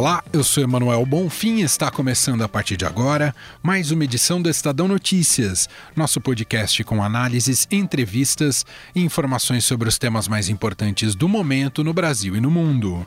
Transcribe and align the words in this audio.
Olá, 0.00 0.24
eu 0.32 0.42
sou 0.42 0.62
Emanuel 0.62 1.04
Bonfim 1.04 1.56
e 1.56 1.60
está 1.60 1.90
começando 1.90 2.40
a 2.40 2.48
partir 2.48 2.74
de 2.74 2.86
agora 2.86 3.34
mais 3.62 3.90
uma 3.90 4.02
edição 4.02 4.40
do 4.40 4.48
Estadão 4.48 4.88
Notícias, 4.88 5.68
nosso 5.94 6.22
podcast 6.22 6.82
com 6.84 7.02
análises, 7.02 7.68
entrevistas 7.70 8.64
e 8.94 9.02
informações 9.02 9.62
sobre 9.66 9.90
os 9.90 9.98
temas 9.98 10.26
mais 10.26 10.48
importantes 10.48 11.14
do 11.14 11.28
momento 11.28 11.84
no 11.84 11.92
Brasil 11.92 12.34
e 12.34 12.40
no 12.40 12.50
mundo. 12.50 13.06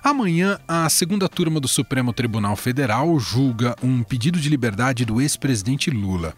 Amanhã, 0.00 0.60
a 0.68 0.88
segunda 0.88 1.28
turma 1.28 1.58
do 1.58 1.66
Supremo 1.66 2.12
Tribunal 2.12 2.54
Federal 2.54 3.18
julga 3.18 3.74
um 3.82 4.04
pedido 4.04 4.38
de 4.38 4.48
liberdade 4.48 5.04
do 5.04 5.20
ex-presidente 5.20 5.90
Lula. 5.90 6.34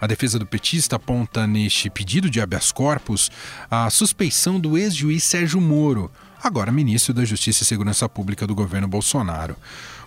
A 0.00 0.08
defesa 0.08 0.40
do 0.40 0.46
petista 0.46 0.96
aponta 0.96 1.46
neste 1.46 1.88
pedido 1.88 2.28
de 2.28 2.40
habeas 2.40 2.72
corpus 2.72 3.30
a 3.70 3.88
suspeição 3.90 4.58
do 4.58 4.76
ex-juiz 4.76 5.22
Sérgio 5.22 5.60
Moro 5.60 6.10
agora 6.42 6.72
ministro 6.72 7.12
da 7.12 7.24
Justiça 7.24 7.62
e 7.62 7.66
Segurança 7.66 8.08
Pública 8.08 8.46
do 8.46 8.54
governo 8.54 8.88
Bolsonaro. 8.88 9.56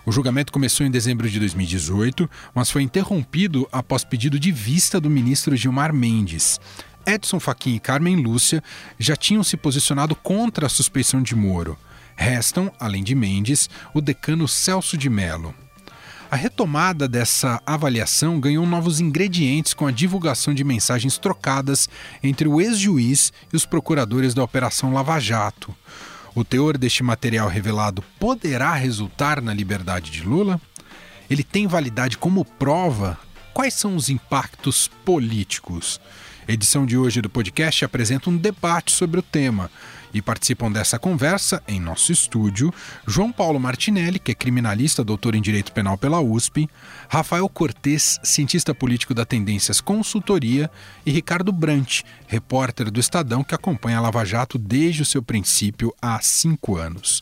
O 0.06 0.12
julgamento 0.12 0.52
começou 0.52 0.86
em 0.86 0.92
dezembro 0.92 1.30
de 1.30 1.40
2018, 1.40 2.30
mas 2.54 2.70
foi 2.70 2.82
interrompido 2.82 3.68
após 3.72 4.04
pedido 4.04 4.40
de 4.40 4.52
vista 4.52 5.00
do 5.00 5.10
ministro 5.10 5.56
Gilmar 5.56 5.94
Mendes. 5.94 6.60
Edson 7.06 7.40
Fachin 7.40 7.76
e 7.76 7.80
Carmen 7.80 8.16
Lúcia 8.16 8.64
já 8.98 9.16
tinham 9.16 9.44
se 9.44 9.56
posicionado 9.56 10.16
contra 10.16 10.66
a 10.66 10.70
suspeição 10.70 11.22
de 11.22 11.36
Moro. 11.36 11.78
Restam, 12.16 12.72
além 12.80 13.04
de 13.04 13.16
Mendes, 13.16 13.70
o 13.94 14.02
decano 14.02 14.48
Celso 14.48 14.98
de 14.98 15.10
Mello. 15.10 15.54
A 16.30 16.36
retomada 16.36 17.08
dessa 17.08 17.62
avaliação 17.64 18.40
ganhou 18.40 18.66
novos 18.66 19.00
ingredientes 19.00 19.74
com 19.74 19.86
a 19.86 19.92
divulgação 19.92 20.52
de 20.52 20.64
mensagens 20.64 21.18
trocadas 21.18 21.88
entre 22.24 22.48
o 22.48 22.60
ex-juiz 22.60 23.32
e 23.52 23.56
os 23.56 23.68
procuradores 23.68 24.34
da 24.34 24.44
Operação 24.44 24.94
Lava 24.94 25.20
Jato. 25.20 25.76
O 26.36 26.44
teor 26.44 26.80
deste 26.80 27.04
material 27.04 27.48
revelado 27.48 28.04
poderá 28.20 28.74
resultar 28.74 29.40
na 29.40 29.54
liberdade 29.54 30.10
de 30.10 30.24
Lula? 30.24 30.60
Ele 31.30 31.44
tem 31.44 31.68
validade 31.68 32.18
como 32.18 32.44
prova? 32.44 33.20
Quais 33.54 33.76
são 33.76 33.96
os 33.96 34.10
impactos 34.10 34.88
políticos? 35.06 36.02
Edição 36.48 36.88
de 36.88 36.98
hoje 36.98 37.22
do 37.22 37.30
podcast 37.30 37.86
apresenta 37.86 38.32
um 38.32 38.36
debate 38.36 38.92
sobre 38.92 39.20
o 39.20 39.24
tema 39.24 39.70
e 40.12 40.22
participam 40.22 40.72
dessa 40.72 40.98
conversa, 40.98 41.62
em 41.68 41.80
nosso 41.80 42.12
estúdio, 42.12 42.74
João 43.08 43.32
Paulo 43.32 43.60
Martinelli, 43.60 44.20
que 44.20 44.32
é 44.32 44.36
criminalista, 44.36 45.04
doutor 45.04 45.36
em 45.36 45.42
Direito 45.42 45.72
Penal 45.72 45.98
pela 45.98 46.20
USP, 46.20 46.68
Rafael 47.14 47.48
Cortes, 47.48 48.20
cientista 48.24 48.74
político 48.74 49.14
da 49.14 49.24
Tendências 49.24 49.80
Consultoria, 49.80 50.68
e 51.06 51.12
Ricardo 51.12 51.52
Brant, 51.52 52.02
repórter 52.26 52.90
do 52.90 53.00
Estadão, 53.00 53.44
que 53.44 53.54
acompanha 53.54 54.00
a 54.00 54.02
Lava 54.02 54.26
Jato 54.26 54.58
desde 54.58 55.04
o 55.04 55.06
seu 55.06 55.22
princípio 55.22 55.94
há 56.02 56.20
cinco 56.24 56.76
anos. 56.76 57.22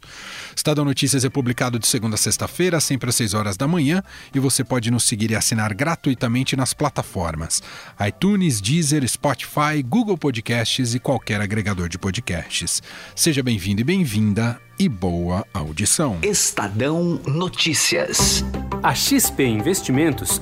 Estadão 0.56 0.86
Notícias 0.86 1.25
é 1.25 1.30
publicado 1.30 1.78
de 1.78 1.86
segunda 1.88 2.16
a 2.16 2.17
sexta-feira, 2.17 2.80
sempre 2.80 3.09
às 3.09 3.16
seis 3.17 3.33
horas 3.33 3.58
da 3.58 3.67
manhã, 3.67 4.02
e 4.33 4.39
você 4.39 4.64
pode 4.64 4.89
nos 4.89 5.03
seguir 5.03 5.31
e 5.31 5.36
assinar 5.36 5.73
gratuitamente 5.73 6.55
nas 6.55 6.73
plataformas 6.73 7.61
iTunes, 8.08 8.61
Deezer, 8.61 9.05
Spotify, 9.05 9.83
Google 9.86 10.17
Podcasts 10.17 10.95
e 10.95 11.00
qualquer 11.02 11.42
agregador 11.42 11.89
de 11.89 11.98
podcasts. 11.98 12.81
Seja 13.14 13.44
bem-vindo 13.44 13.81
e 13.81 13.83
bem-vinda 13.83 14.58
e 14.80 14.88
boa 14.88 15.45
audição. 15.53 16.17
Estadão 16.23 17.20
Notícias. 17.28 18.42
A 18.84 18.94
XP 18.94 19.42
Investimentos 19.42 20.42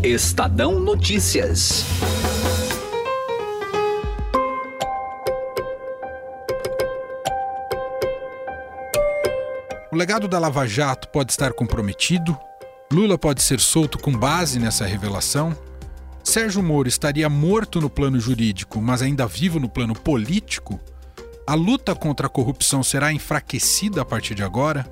Estadão 0.00 0.80
Notícias. 0.80 1.84
O 9.92 9.96
legado 9.96 10.26
da 10.26 10.38
Lava 10.38 10.66
Jato 10.66 11.08
pode 11.08 11.32
estar 11.32 11.52
comprometido? 11.52 12.38
Lula 12.92 13.18
pode 13.18 13.42
ser 13.42 13.60
solto 13.60 13.98
com 13.98 14.12
base 14.12 14.58
nessa 14.58 14.86
revelação? 14.86 15.56
Sérgio 16.24 16.62
Moro 16.62 16.88
estaria 16.88 17.28
morto 17.28 17.80
no 17.80 17.90
plano 17.90 18.18
jurídico, 18.18 18.80
mas 18.80 19.02
ainda 19.02 19.26
vivo 19.26 19.60
no 19.60 19.68
plano 19.68 19.94
político? 19.94 20.80
A 21.46 21.54
luta 21.54 21.94
contra 21.94 22.26
a 22.26 22.30
corrupção 22.30 22.82
será 22.82 23.12
enfraquecida 23.12 24.02
a 24.02 24.04
partir 24.04 24.34
de 24.34 24.42
agora? 24.42 24.86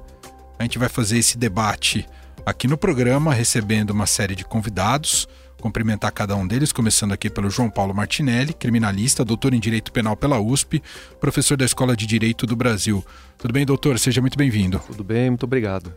A 0.58 0.62
gente 0.62 0.78
vai 0.78 0.88
fazer 0.88 1.18
esse 1.18 1.38
debate 1.38 2.06
aqui 2.44 2.66
no 2.66 2.76
programa, 2.76 3.32
recebendo 3.32 3.90
uma 3.90 4.06
série 4.06 4.34
de 4.34 4.44
convidados. 4.44 5.28
Cumprimentar 5.60 6.10
cada 6.12 6.34
um 6.34 6.46
deles, 6.46 6.72
começando 6.72 7.12
aqui 7.12 7.28
pelo 7.28 7.50
João 7.50 7.68
Paulo 7.68 7.94
Martinelli, 7.94 8.54
criminalista, 8.54 9.24
doutor 9.24 9.52
em 9.52 9.60
Direito 9.60 9.92
Penal 9.92 10.16
pela 10.16 10.40
USP, 10.40 10.82
professor 11.20 11.56
da 11.56 11.66
Escola 11.66 11.94
de 11.94 12.06
Direito 12.06 12.46
do 12.46 12.56
Brasil. 12.56 13.04
Tudo 13.36 13.52
bem, 13.52 13.66
doutor? 13.66 13.98
Seja 13.98 14.22
muito 14.22 14.38
bem-vindo. 14.38 14.80
Tudo 14.86 15.04
bem, 15.04 15.28
muito 15.28 15.44
obrigado. 15.44 15.92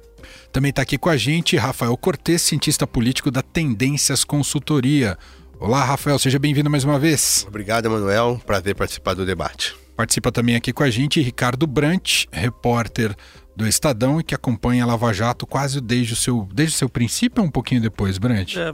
Também 0.52 0.70
está 0.70 0.82
aqui 0.82 0.98
com 0.98 1.10
a 1.10 1.16
gente 1.16 1.56
Rafael 1.56 1.96
Cortes, 1.96 2.42
cientista 2.42 2.86
político 2.86 3.32
da 3.32 3.42
Tendências 3.42 4.26
Consultoria. 4.26 5.18
Olá, 5.60 5.86
Rafael, 5.86 6.20
seja 6.20 6.38
bem-vindo 6.38 6.70
mais 6.70 6.84
uma 6.84 7.00
vez. 7.00 7.46
Obrigado, 7.48 7.86
Emanuel. 7.86 8.42
Prazer 8.46 8.76
participar 8.76 9.14
do 9.14 9.26
debate. 9.26 9.74
Participa 9.96 10.32
também 10.32 10.56
aqui 10.56 10.74
com 10.74 10.84
a 10.84 10.90
gente 10.90 11.22
Ricardo 11.22 11.68
Brant, 11.68 12.26
repórter 12.32 13.16
do 13.56 13.68
Estadão 13.68 14.20
e 14.20 14.24
que 14.24 14.34
acompanha 14.34 14.84
a 14.84 14.88
Lava 14.88 15.14
Jato 15.14 15.46
quase 15.46 15.80
desde 15.80 16.14
o 16.14 16.16
seu, 16.16 16.48
desde 16.54 16.76
o 16.76 16.78
seu 16.78 16.90
princípio 16.90 17.42
ou 17.42 17.48
um 17.48 17.52
pouquinho 17.52 17.82
depois, 17.82 18.18
Brant? 18.18 18.56
É, 18.56 18.72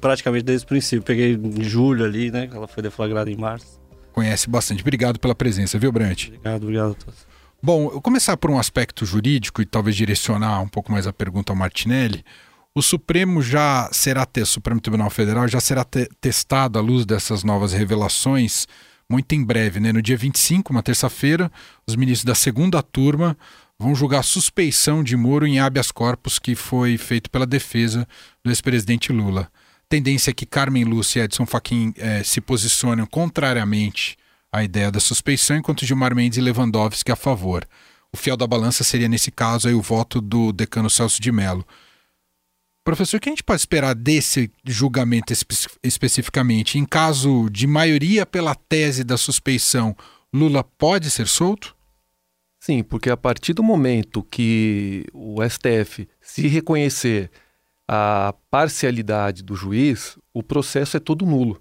praticamente 0.00 0.44
desde 0.44 0.64
o 0.64 0.68
princípio. 0.68 1.02
Peguei 1.02 1.34
em 1.34 1.62
julho 1.62 2.04
ali, 2.04 2.30
né? 2.30 2.48
Ela 2.52 2.68
foi 2.68 2.82
deflagrada 2.82 3.30
em 3.30 3.36
março. 3.36 3.80
Conhece 4.12 4.48
bastante. 4.48 4.82
Obrigado 4.82 5.18
pela 5.18 5.34
presença, 5.34 5.78
viu, 5.78 5.92
Brant? 5.92 6.28
Obrigado, 6.28 6.62
obrigado 6.62 6.90
a 6.92 6.94
todos. 6.94 7.26
Bom, 7.62 7.90
eu 7.92 8.00
começar 8.00 8.36
por 8.36 8.50
um 8.50 8.58
aspecto 8.58 9.04
jurídico 9.04 9.60
e 9.60 9.66
talvez 9.66 9.94
direcionar 9.94 10.62
um 10.62 10.68
pouco 10.68 10.90
mais 10.90 11.06
a 11.06 11.12
pergunta 11.12 11.52
ao 11.52 11.56
Martinelli. 11.56 12.24
O 12.74 12.82
Supremo 12.82 13.42
já 13.42 13.88
será, 13.92 14.26
o 14.40 14.46
Supremo 14.46 14.80
Tribunal 14.80 15.10
Federal 15.10 15.46
já 15.46 15.60
será 15.60 15.84
te 15.84 16.08
testado 16.20 16.78
à 16.78 16.82
luz 16.82 17.04
dessas 17.04 17.44
novas 17.44 17.72
revelações 17.72 18.66
muito 19.10 19.34
em 19.34 19.44
breve, 19.44 19.80
né? 19.80 19.92
No 19.92 20.00
dia 20.00 20.16
25, 20.16 20.72
uma 20.72 20.84
terça-feira, 20.84 21.50
os 21.84 21.96
ministros 21.96 22.24
da 22.24 22.34
segunda 22.34 22.80
turma 22.80 23.36
vão 23.80 23.94
julgar 23.94 24.18
a 24.18 24.22
suspeição 24.22 25.02
de 25.02 25.16
Moro 25.16 25.46
em 25.46 25.58
habeas 25.58 25.90
corpus 25.90 26.38
que 26.38 26.54
foi 26.54 26.98
feito 26.98 27.30
pela 27.30 27.46
defesa 27.46 28.06
do 28.44 28.50
ex-presidente 28.50 29.10
Lula. 29.10 29.50
Tendência 29.88 30.30
é 30.30 30.34
que 30.34 30.44
Carmen 30.44 30.84
Lúcia 30.84 31.20
e 31.20 31.22
Edson 31.24 31.46
Fachin 31.46 31.94
eh, 31.96 32.22
se 32.22 32.42
posicionem 32.42 33.06
contrariamente 33.06 34.18
à 34.52 34.62
ideia 34.62 34.90
da 34.90 35.00
suspeição, 35.00 35.56
enquanto 35.56 35.86
Gilmar 35.86 36.14
Mendes 36.14 36.36
e 36.36 36.42
Lewandowski 36.42 37.10
a 37.10 37.16
favor. 37.16 37.66
O 38.12 38.18
fiel 38.18 38.36
da 38.36 38.46
balança 38.46 38.84
seria, 38.84 39.08
nesse 39.08 39.30
caso, 39.30 39.66
aí, 39.66 39.72
o 39.72 39.80
voto 39.80 40.20
do 40.20 40.52
decano 40.52 40.90
Celso 40.90 41.20
de 41.22 41.32
Mello. 41.32 41.66
Professor, 42.84 43.16
o 43.16 43.20
que 43.20 43.30
a 43.30 43.32
gente 43.32 43.42
pode 43.42 43.62
esperar 43.62 43.94
desse 43.94 44.50
julgamento 44.62 45.32
espe 45.32 45.54
especificamente? 45.82 46.78
Em 46.78 46.84
caso 46.84 47.48
de 47.50 47.66
maioria 47.66 48.26
pela 48.26 48.54
tese 48.54 49.02
da 49.04 49.16
suspeição, 49.16 49.96
Lula 50.34 50.62
pode 50.62 51.10
ser 51.10 51.26
solto? 51.26 51.79
Sim, 52.60 52.82
porque 52.82 53.10
a 53.10 53.16
partir 53.16 53.54
do 53.54 53.62
momento 53.62 54.22
que 54.22 55.06
o 55.12 55.38
STF 55.42 56.06
se 56.20 56.46
reconhecer 56.46 57.30
a 57.88 58.34
parcialidade 58.50 59.42
do 59.42 59.56
juiz, 59.56 60.16
o 60.32 60.42
processo 60.42 60.96
é 60.96 61.00
todo 61.00 61.26
nulo. 61.26 61.60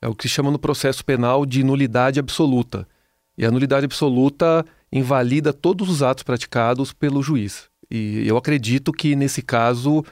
É 0.00 0.08
o 0.08 0.14
que 0.14 0.26
se 0.26 0.34
chama 0.34 0.50
no 0.50 0.58
processo 0.58 1.04
penal 1.04 1.46
de 1.46 1.62
nulidade 1.62 2.18
absoluta. 2.18 2.88
E 3.36 3.44
a 3.44 3.50
nulidade 3.50 3.84
absoluta 3.84 4.64
invalida 4.90 5.52
todos 5.52 5.88
os 5.88 6.02
atos 6.02 6.24
praticados 6.24 6.92
pelo 6.92 7.22
juiz. 7.22 7.68
E 7.90 8.26
eu 8.26 8.36
acredito 8.36 8.92
que, 8.92 9.14
nesse 9.14 9.42
caso, 9.42 10.04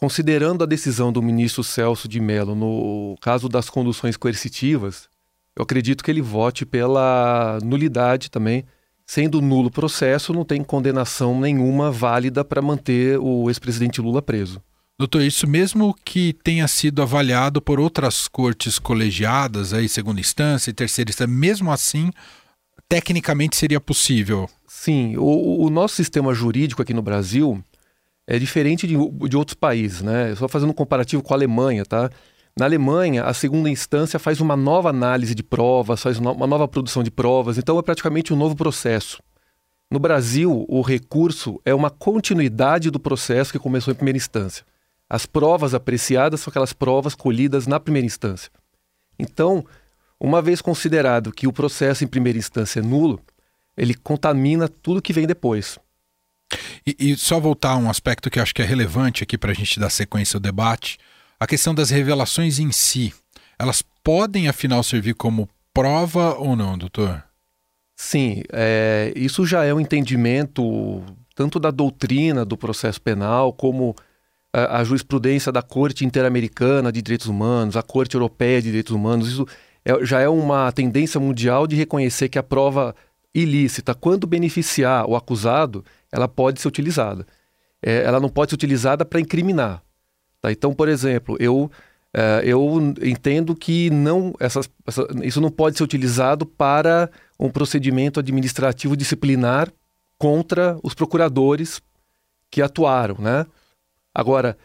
Considerando 0.00 0.64
a 0.64 0.66
decisão 0.66 1.12
do 1.12 1.20
ministro 1.20 1.62
Celso 1.62 2.08
de 2.08 2.18
Mello 2.20 2.54
no 2.54 3.18
caso 3.20 3.50
das 3.50 3.68
conduções 3.68 4.16
coercitivas, 4.16 5.10
eu 5.54 5.62
acredito 5.62 6.02
que 6.02 6.10
ele 6.10 6.22
vote 6.22 6.64
pela 6.64 7.58
nulidade 7.62 8.30
também, 8.30 8.64
Sendo 9.12 9.42
nulo 9.42 9.66
o 9.66 9.72
processo, 9.72 10.32
não 10.32 10.44
tem 10.44 10.62
condenação 10.62 11.40
nenhuma 11.40 11.90
válida 11.90 12.44
para 12.44 12.62
manter 12.62 13.18
o 13.18 13.50
ex-presidente 13.50 14.00
Lula 14.00 14.22
preso. 14.22 14.62
Doutor, 14.96 15.22
isso 15.22 15.48
mesmo 15.48 15.92
que 16.04 16.32
tenha 16.32 16.68
sido 16.68 17.02
avaliado 17.02 17.60
por 17.60 17.80
outras 17.80 18.28
cortes 18.28 18.78
colegiadas, 18.78 19.74
aí 19.74 19.88
segunda 19.88 20.20
instância 20.20 20.70
e 20.70 20.72
terceira 20.72 21.10
instância, 21.10 21.26
mesmo 21.26 21.72
assim, 21.72 22.12
tecnicamente 22.88 23.56
seria 23.56 23.80
possível? 23.80 24.48
Sim, 24.68 25.16
o, 25.16 25.64
o 25.64 25.70
nosso 25.70 25.96
sistema 25.96 26.32
jurídico 26.32 26.80
aqui 26.80 26.94
no 26.94 27.02
Brasil 27.02 27.60
é 28.28 28.38
diferente 28.38 28.86
de, 28.86 28.94
de 28.94 29.36
outros 29.36 29.56
países, 29.56 30.02
né? 30.02 30.36
Só 30.36 30.46
fazendo 30.46 30.70
um 30.70 30.72
comparativo 30.72 31.20
com 31.20 31.34
a 31.34 31.36
Alemanha, 31.36 31.84
tá? 31.84 32.08
Na 32.58 32.66
Alemanha, 32.66 33.24
a 33.24 33.32
segunda 33.32 33.70
instância 33.70 34.18
faz 34.18 34.40
uma 34.40 34.56
nova 34.56 34.90
análise 34.90 35.34
de 35.34 35.42
provas, 35.42 36.02
faz 36.02 36.18
uma 36.18 36.46
nova 36.46 36.68
produção 36.68 37.02
de 37.02 37.10
provas, 37.10 37.58
então 37.58 37.78
é 37.78 37.82
praticamente 37.82 38.32
um 38.32 38.36
novo 38.36 38.54
processo. 38.54 39.22
No 39.90 39.98
Brasil, 39.98 40.64
o 40.68 40.82
recurso 40.82 41.60
é 41.64 41.74
uma 41.74 41.90
continuidade 41.90 42.90
do 42.90 43.00
processo 43.00 43.50
que 43.50 43.58
começou 43.58 43.92
em 43.92 43.96
primeira 43.96 44.16
instância. 44.16 44.64
As 45.08 45.26
provas 45.26 45.74
apreciadas 45.74 46.40
são 46.40 46.50
aquelas 46.50 46.72
provas 46.72 47.14
colhidas 47.14 47.66
na 47.66 47.80
primeira 47.80 48.06
instância. 48.06 48.50
Então, 49.18 49.64
uma 50.20 50.40
vez 50.40 50.60
considerado 50.60 51.32
que 51.32 51.48
o 51.48 51.52
processo 51.52 52.04
em 52.04 52.06
primeira 52.06 52.38
instância 52.38 52.78
é 52.78 52.82
nulo, 52.82 53.20
ele 53.76 53.94
contamina 53.94 54.68
tudo 54.68 55.02
que 55.02 55.12
vem 55.12 55.26
depois. 55.26 55.78
E, 56.86 56.94
e 56.98 57.16
só 57.16 57.40
voltar 57.40 57.70
a 57.70 57.76
um 57.76 57.90
aspecto 57.90 58.30
que 58.30 58.38
acho 58.38 58.54
que 58.54 58.62
é 58.62 58.64
relevante 58.64 59.22
aqui 59.22 59.36
para 59.36 59.50
a 59.50 59.54
gente 59.54 59.80
dar 59.80 59.90
sequência 59.90 60.36
ao 60.36 60.40
debate: 60.40 60.98
a 61.40 61.46
questão 61.46 61.74
das 61.74 61.88
revelações 61.88 62.58
em 62.58 62.70
si. 62.70 63.14
Elas 63.58 63.82
podem, 64.04 64.46
afinal, 64.46 64.82
servir 64.82 65.14
como 65.14 65.48
prova 65.72 66.34
ou 66.34 66.54
não, 66.54 66.76
doutor? 66.76 67.24
Sim, 67.96 68.42
é, 68.52 69.12
isso 69.16 69.46
já 69.46 69.64
é 69.64 69.72
um 69.72 69.80
entendimento 69.80 71.02
tanto 71.34 71.58
da 71.58 71.70
doutrina 71.70 72.44
do 72.44 72.56
processo 72.56 73.00
penal 73.00 73.52
como 73.52 73.94
a, 74.52 74.78
a 74.78 74.84
jurisprudência 74.84 75.50
da 75.50 75.62
Corte 75.62 76.04
Interamericana 76.04 76.92
de 76.92 77.00
Direitos 77.00 77.26
Humanos, 77.26 77.76
a 77.76 77.82
Corte 77.82 78.14
Europeia 78.14 78.60
de 78.60 78.68
Direitos 78.68 78.94
Humanos, 78.94 79.28
isso 79.28 79.46
é, 79.84 80.04
já 80.04 80.20
é 80.20 80.28
uma 80.28 80.70
tendência 80.72 81.18
mundial 81.18 81.66
de 81.66 81.76
reconhecer 81.76 82.28
que 82.28 82.38
a 82.38 82.42
prova 82.42 82.94
ilícita, 83.34 83.94
quando 83.94 84.26
beneficiar 84.26 85.08
o 85.08 85.16
acusado, 85.16 85.84
ela 86.12 86.28
pode 86.28 86.60
ser 86.60 86.68
utilizada. 86.68 87.26
É, 87.82 88.02
ela 88.02 88.20
não 88.20 88.28
pode 88.28 88.50
ser 88.50 88.56
utilizada 88.56 89.04
para 89.04 89.20
incriminar. 89.20 89.82
Tá? 90.40 90.50
Então, 90.50 90.74
por 90.74 90.88
exemplo, 90.88 91.36
eu, 91.38 91.70
é, 92.14 92.42
eu 92.44 92.94
entendo 93.02 93.54
que 93.54 93.90
não, 93.90 94.34
essas, 94.40 94.68
essa, 94.86 95.06
isso 95.22 95.40
não 95.40 95.50
pode 95.50 95.76
ser 95.76 95.84
utilizado 95.84 96.46
para 96.46 97.10
um 97.38 97.50
procedimento 97.50 98.20
administrativo 98.20 98.96
disciplinar 98.96 99.70
contra 100.18 100.78
os 100.82 100.94
procuradores 100.94 101.80
que 102.50 102.60
atuaram, 102.60 103.16
né? 103.18 103.46
Agora, 104.14 104.58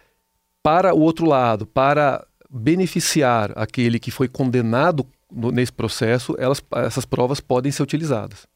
para 0.64 0.94
o 0.94 1.00
outro 1.00 1.26
lado, 1.26 1.66
para 1.66 2.26
beneficiar 2.50 3.52
aquele 3.56 4.00
que 4.00 4.12
foi 4.12 4.28
condenado 4.28 5.06
no, 5.32 5.52
nesse 5.52 5.72
processo, 5.72 6.36
elas, 6.40 6.62
essas 6.78 7.06
provas 7.06 7.40
podem 7.40 7.72
ser 7.72 7.84
utilizadas. 7.84 8.48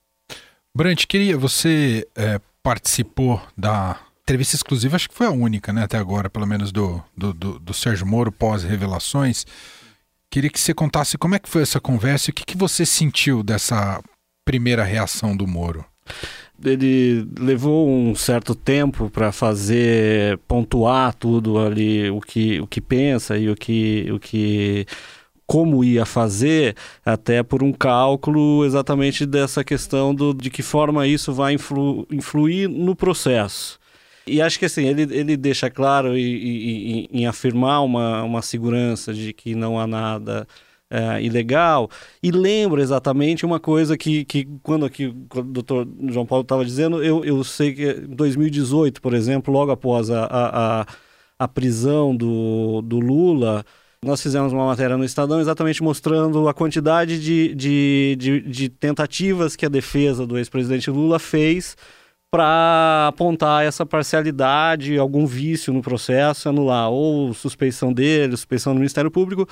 Brant, 0.75 1.05
queria, 1.05 1.37
você 1.37 2.07
é, 2.15 2.39
participou 2.63 3.41
da 3.57 3.99
entrevista 4.29 4.55
exclusiva, 4.55 4.95
acho 4.95 5.09
que 5.09 5.15
foi 5.15 5.25
a 5.25 5.31
única, 5.31 5.73
né, 5.73 5.83
até 5.83 5.97
agora, 5.97 6.29
pelo 6.29 6.45
menos 6.45 6.71
do, 6.71 7.01
do, 7.17 7.33
do, 7.33 7.59
do 7.59 7.73
Sérgio 7.73 8.05
Moro 8.05 8.31
pós-revelações. 8.31 9.43
Queria 10.29 10.51
que 10.51 10.59
você 10.59 10.71
contasse 10.71 11.17
como 11.17 11.33
é 11.33 11.39
que 11.39 11.49
foi 11.49 11.63
essa 11.63 11.79
conversa 11.79 12.29
e 12.29 12.31
o 12.31 12.35
que, 12.35 12.45
que 12.45 12.55
você 12.55 12.85
sentiu 12.85 13.41
dessa 13.41 13.99
primeira 14.45 14.83
reação 14.83 15.35
do 15.35 15.47
Moro 15.47 15.83
ele 16.65 17.25
levou 17.39 17.89
um 17.89 18.13
certo 18.13 18.53
tempo 18.53 19.09
para 19.09 19.31
fazer 19.31 20.37
pontuar 20.39 21.13
tudo 21.13 21.57
ali 21.57 22.09
o 22.09 22.19
que, 22.19 22.59
o 22.59 22.67
que 22.67 22.81
pensa 22.81 23.37
e 23.37 23.49
o 23.49 23.55
que, 23.55 24.11
o 24.11 24.19
que 24.19 24.85
como 25.47 25.83
ia 25.83 26.05
fazer, 26.05 26.75
até 27.03 27.41
por 27.41 27.63
um 27.63 27.71
cálculo 27.71 28.65
exatamente 28.65 29.25
dessa 29.25 29.63
questão 29.63 30.13
do, 30.13 30.33
de 30.33 30.49
que 30.49 30.61
forma 30.61 31.07
isso 31.07 31.33
vai 31.33 31.53
influ, 31.53 32.05
influir 32.11 32.67
no 32.67 32.95
processo. 32.95 33.78
E 34.29 34.41
acho 34.41 34.59
que 34.59 34.65
assim, 34.65 34.85
ele, 34.85 35.03
ele 35.15 35.35
deixa 35.37 35.69
claro 35.69 36.17
e, 36.17 37.07
em 37.11 37.25
afirmar 37.27 37.83
uma, 37.83 38.23
uma 38.23 38.41
segurança 38.41 39.13
de 39.13 39.33
que 39.33 39.55
não 39.55 39.79
há 39.79 39.87
nada 39.87 40.47
é, 40.89 41.21
ilegal. 41.21 41.89
E 42.21 42.31
lembro 42.31 42.81
exatamente 42.81 43.45
uma 43.45 43.59
coisa 43.59 43.97
que, 43.97 44.25
que 44.25 44.47
quando 44.63 44.85
aqui 44.85 45.07
o 45.07 45.43
doutor 45.43 45.87
João 46.09 46.25
Paulo 46.25 46.41
estava 46.41 46.65
dizendo, 46.65 47.03
eu, 47.03 47.23
eu 47.23 47.43
sei 47.43 47.73
que 47.73 47.91
em 47.91 48.15
2018, 48.15 49.01
por 49.01 49.13
exemplo, 49.13 49.53
logo 49.53 49.71
após 49.71 50.09
a, 50.09 50.27
a, 50.29 50.85
a 51.37 51.47
prisão 51.47 52.15
do, 52.15 52.81
do 52.81 52.99
Lula, 52.99 53.63
nós 54.03 54.21
fizemos 54.21 54.53
uma 54.53 54.65
matéria 54.65 54.97
no 54.97 55.03
Estadão 55.03 55.39
exatamente 55.41 55.83
mostrando 55.83 56.47
a 56.47 56.53
quantidade 56.53 57.19
de, 57.19 57.53
de, 57.53 58.15
de, 58.17 58.41
de 58.41 58.69
tentativas 58.69 59.55
que 59.55 59.65
a 59.65 59.69
defesa 59.69 60.25
do 60.25 60.37
ex-presidente 60.37 60.89
Lula 60.89 61.19
fez 61.19 61.75
para 62.31 63.07
apontar 63.07 63.65
essa 63.65 63.85
parcialidade, 63.85 64.97
algum 64.97 65.25
vício 65.25 65.73
no 65.73 65.81
processo, 65.81 66.49
anular 66.49 66.89
ou 66.89 67.33
suspeição 67.33 67.91
dele, 67.91 68.37
suspeição 68.37 68.73
do 68.73 68.79
Ministério 68.79 69.09
Público. 69.09 69.47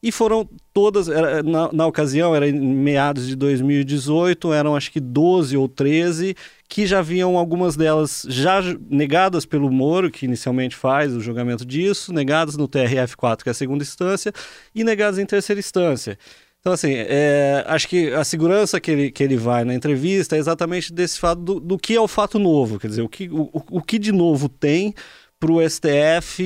E 0.00 0.12
foram 0.12 0.48
todas, 0.72 1.08
era, 1.08 1.42
na, 1.42 1.72
na, 1.72 1.86
ocasião, 1.86 2.32
era 2.34 2.48
em 2.48 2.52
meados 2.52 3.26
de 3.26 3.34
2018, 3.34 4.52
eram 4.52 4.76
acho 4.76 4.92
que 4.92 5.00
12 5.00 5.56
ou 5.56 5.68
13, 5.68 6.36
que 6.68 6.86
já 6.86 7.00
haviam 7.00 7.36
algumas 7.36 7.74
delas 7.74 8.24
já 8.28 8.60
negadas 8.88 9.44
pelo 9.44 9.68
Moro, 9.72 10.08
que 10.08 10.26
inicialmente 10.26 10.76
faz 10.76 11.12
o 11.12 11.20
julgamento 11.20 11.66
disso, 11.66 12.12
negadas 12.12 12.56
no 12.56 12.68
TRF4, 12.68 13.42
que 13.42 13.48
é 13.48 13.52
a 13.52 13.54
segunda 13.54 13.82
instância, 13.82 14.32
e 14.72 14.84
negadas 14.84 15.18
em 15.18 15.26
terceira 15.26 15.58
instância. 15.58 16.16
Então, 16.60 16.72
assim, 16.72 16.92
é, 16.92 17.64
acho 17.66 17.88
que 17.88 18.12
a 18.12 18.24
segurança 18.24 18.80
que 18.80 18.90
ele, 18.90 19.10
que 19.10 19.22
ele 19.22 19.36
vai 19.36 19.64
na 19.64 19.74
entrevista 19.74 20.36
é 20.36 20.38
exatamente 20.38 20.92
desse 20.92 21.18
fato 21.18 21.40
do, 21.40 21.60
do 21.60 21.78
que 21.78 21.94
é 21.94 22.00
o 22.00 22.08
fato 22.08 22.38
novo, 22.38 22.78
quer 22.78 22.88
dizer, 22.88 23.02
o 23.02 23.08
que, 23.08 23.28
o, 23.30 23.48
o 23.52 23.80
que 23.80 23.98
de 23.98 24.10
novo 24.10 24.48
tem 24.48 24.92
para 25.38 25.52
o 25.52 25.68
STF 25.68 26.42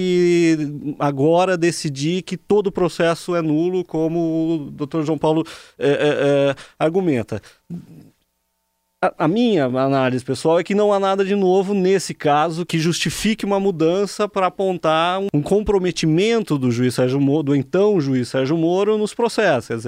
agora 0.99 1.57
decidir 1.57 2.23
que 2.23 2.37
todo 2.37 2.67
o 2.67 2.73
processo 2.73 3.35
é 3.35 3.41
nulo, 3.41 3.85
como 3.85 4.67
o 4.67 4.71
doutor 4.71 5.05
João 5.05 5.17
Paulo 5.17 5.45
é, 5.79 5.89
é, 5.89 5.93
é, 5.95 6.55
argumenta. 6.79 7.41
A, 9.19 9.27
minha 9.27 9.65
análise 9.65 10.25
pessoal 10.25 10.61
é 10.61 10.63
que 10.63 10.77
não 10.77 10.93
há 10.93 11.01
nada 11.01 11.25
de 11.25 11.35
novo 11.35 11.75
nesse 11.75 12.15
caso 12.15 12.65
que 12.65 12.79
justifique 12.79 13.45
uma 13.45 13.59
mudança 13.59 14.29
para 14.29 14.47
apontar 14.47 15.21
um, 15.35 15.43
comprometimento 15.43 16.57
do 16.57 16.71
juiz 16.71 16.95
Sérgio 16.95 17.21
Moro, 17.21 17.43
do 17.43 17.57
então 17.57 18.01
juiz 18.01 18.29
Sérgio 18.29 18.57
Moro 18.57 18.97
nos 18.97 19.13
processos. 19.13 19.85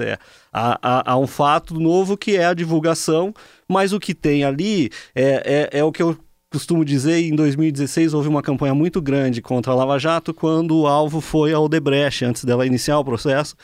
Há, 0.51 0.77
há, 0.81 1.11
há 1.13 1.17
um 1.17 1.27
fato 1.27 1.79
novo 1.79 2.17
que 2.17 2.35
é 2.35 2.45
a 2.45 2.53
divulgação, 2.53 3.33
mas 3.69 3.93
o 3.93 4.01
que 4.01 4.13
tem 4.13 4.43
ali 4.43 4.89
é, 5.15 5.69
é, 5.71 5.79
é 5.79 5.83
o 5.85 5.93
que 5.93 6.03
eu 6.03 6.17
costumo 6.51 6.83
dizer, 6.83 7.21
em 7.21 7.35
2016 7.37 8.13
houve 8.13 8.27
uma 8.27 8.41
campanha 8.41 8.75
muito 8.75 9.01
grande 9.01 9.41
contra 9.41 9.71
a 9.71 9.75
Lava 9.75 9.97
Jato 9.97 10.33
quando 10.33 10.81
o 10.81 10.87
alvo 10.87 11.21
foi 11.21 11.53
a 11.53 11.59
Odebrecht, 11.59 12.25
antes 12.25 12.43
dela 12.43 12.65
iniciar 12.65 12.99
o 12.99 13.05
processo, 13.05 13.55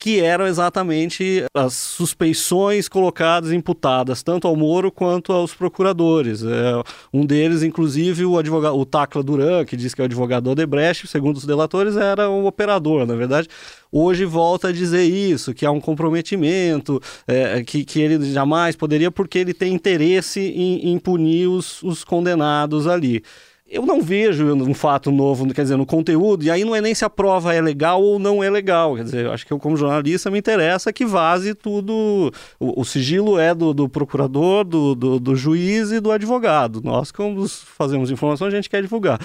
que 0.00 0.18
eram 0.18 0.46
exatamente 0.46 1.44
as 1.54 1.74
suspeições 1.74 2.88
colocadas, 2.88 3.52
imputadas, 3.52 4.22
tanto 4.22 4.48
ao 4.48 4.56
Moro 4.56 4.90
quanto 4.90 5.30
aos 5.30 5.52
procuradores. 5.52 6.42
É, 6.42 6.82
um 7.12 7.26
deles, 7.26 7.62
inclusive, 7.62 8.24
o 8.24 8.38
advogado, 8.38 8.78
o 8.78 8.86
Tacla 8.86 9.22
Duran, 9.22 9.64
que 9.66 9.76
diz 9.76 9.92
que 9.92 10.00
é 10.00 10.04
o 10.04 10.06
advogado 10.06 10.44
do 10.44 10.50
Odebrecht, 10.52 11.06
segundo 11.06 11.36
os 11.36 11.44
delatores, 11.44 11.96
era 11.96 12.30
o 12.30 12.46
operador, 12.46 13.06
na 13.06 13.14
verdade 13.14 13.48
hoje 13.92 14.24
volta 14.24 14.68
a 14.68 14.72
dizer 14.72 15.02
isso, 15.02 15.52
que 15.52 15.66
há 15.66 15.70
um 15.72 15.80
comprometimento, 15.80 17.00
é, 17.26 17.62
que, 17.64 17.84
que 17.84 18.00
ele 18.00 18.32
jamais 18.32 18.76
poderia, 18.76 19.10
porque 19.10 19.38
ele 19.38 19.52
tem 19.52 19.74
interesse 19.74 20.40
em, 20.40 20.92
em 20.92 20.98
punir 20.98 21.48
os, 21.48 21.82
os 21.82 22.04
condenados 22.04 22.86
ali 22.86 23.22
eu 23.70 23.86
não 23.86 24.02
vejo 24.02 24.52
um 24.52 24.74
fato 24.74 25.12
novo, 25.12 25.46
quer 25.54 25.62
dizer, 25.62 25.76
no 25.76 25.86
conteúdo, 25.86 26.44
e 26.44 26.50
aí 26.50 26.64
não 26.64 26.74
é 26.74 26.80
nem 26.80 26.92
se 26.92 27.04
a 27.04 27.10
prova 27.10 27.54
é 27.54 27.60
legal 27.60 28.02
ou 28.02 28.18
não 28.18 28.42
é 28.42 28.50
legal. 28.50 28.96
Quer 28.96 29.04
dizer, 29.04 29.24
eu 29.26 29.32
acho 29.32 29.46
que 29.46 29.52
eu, 29.52 29.58
como 29.58 29.76
jornalista, 29.76 30.30
me 30.30 30.38
interessa 30.38 30.92
que 30.92 31.06
vaze 31.06 31.54
tudo. 31.54 32.32
O, 32.58 32.80
o 32.80 32.84
sigilo 32.84 33.38
é 33.38 33.54
do, 33.54 33.72
do 33.72 33.88
procurador, 33.88 34.64
do, 34.64 34.94
do, 34.96 35.20
do, 35.20 35.36
juiz 35.36 35.92
e 35.92 36.00
do 36.00 36.10
advogado. 36.10 36.80
Nós, 36.82 37.12
como 37.12 37.48
fazemos 37.48 38.10
informação, 38.10 38.48
a 38.48 38.50
gente 38.50 38.68
quer 38.68 38.82
divulgar. 38.82 39.20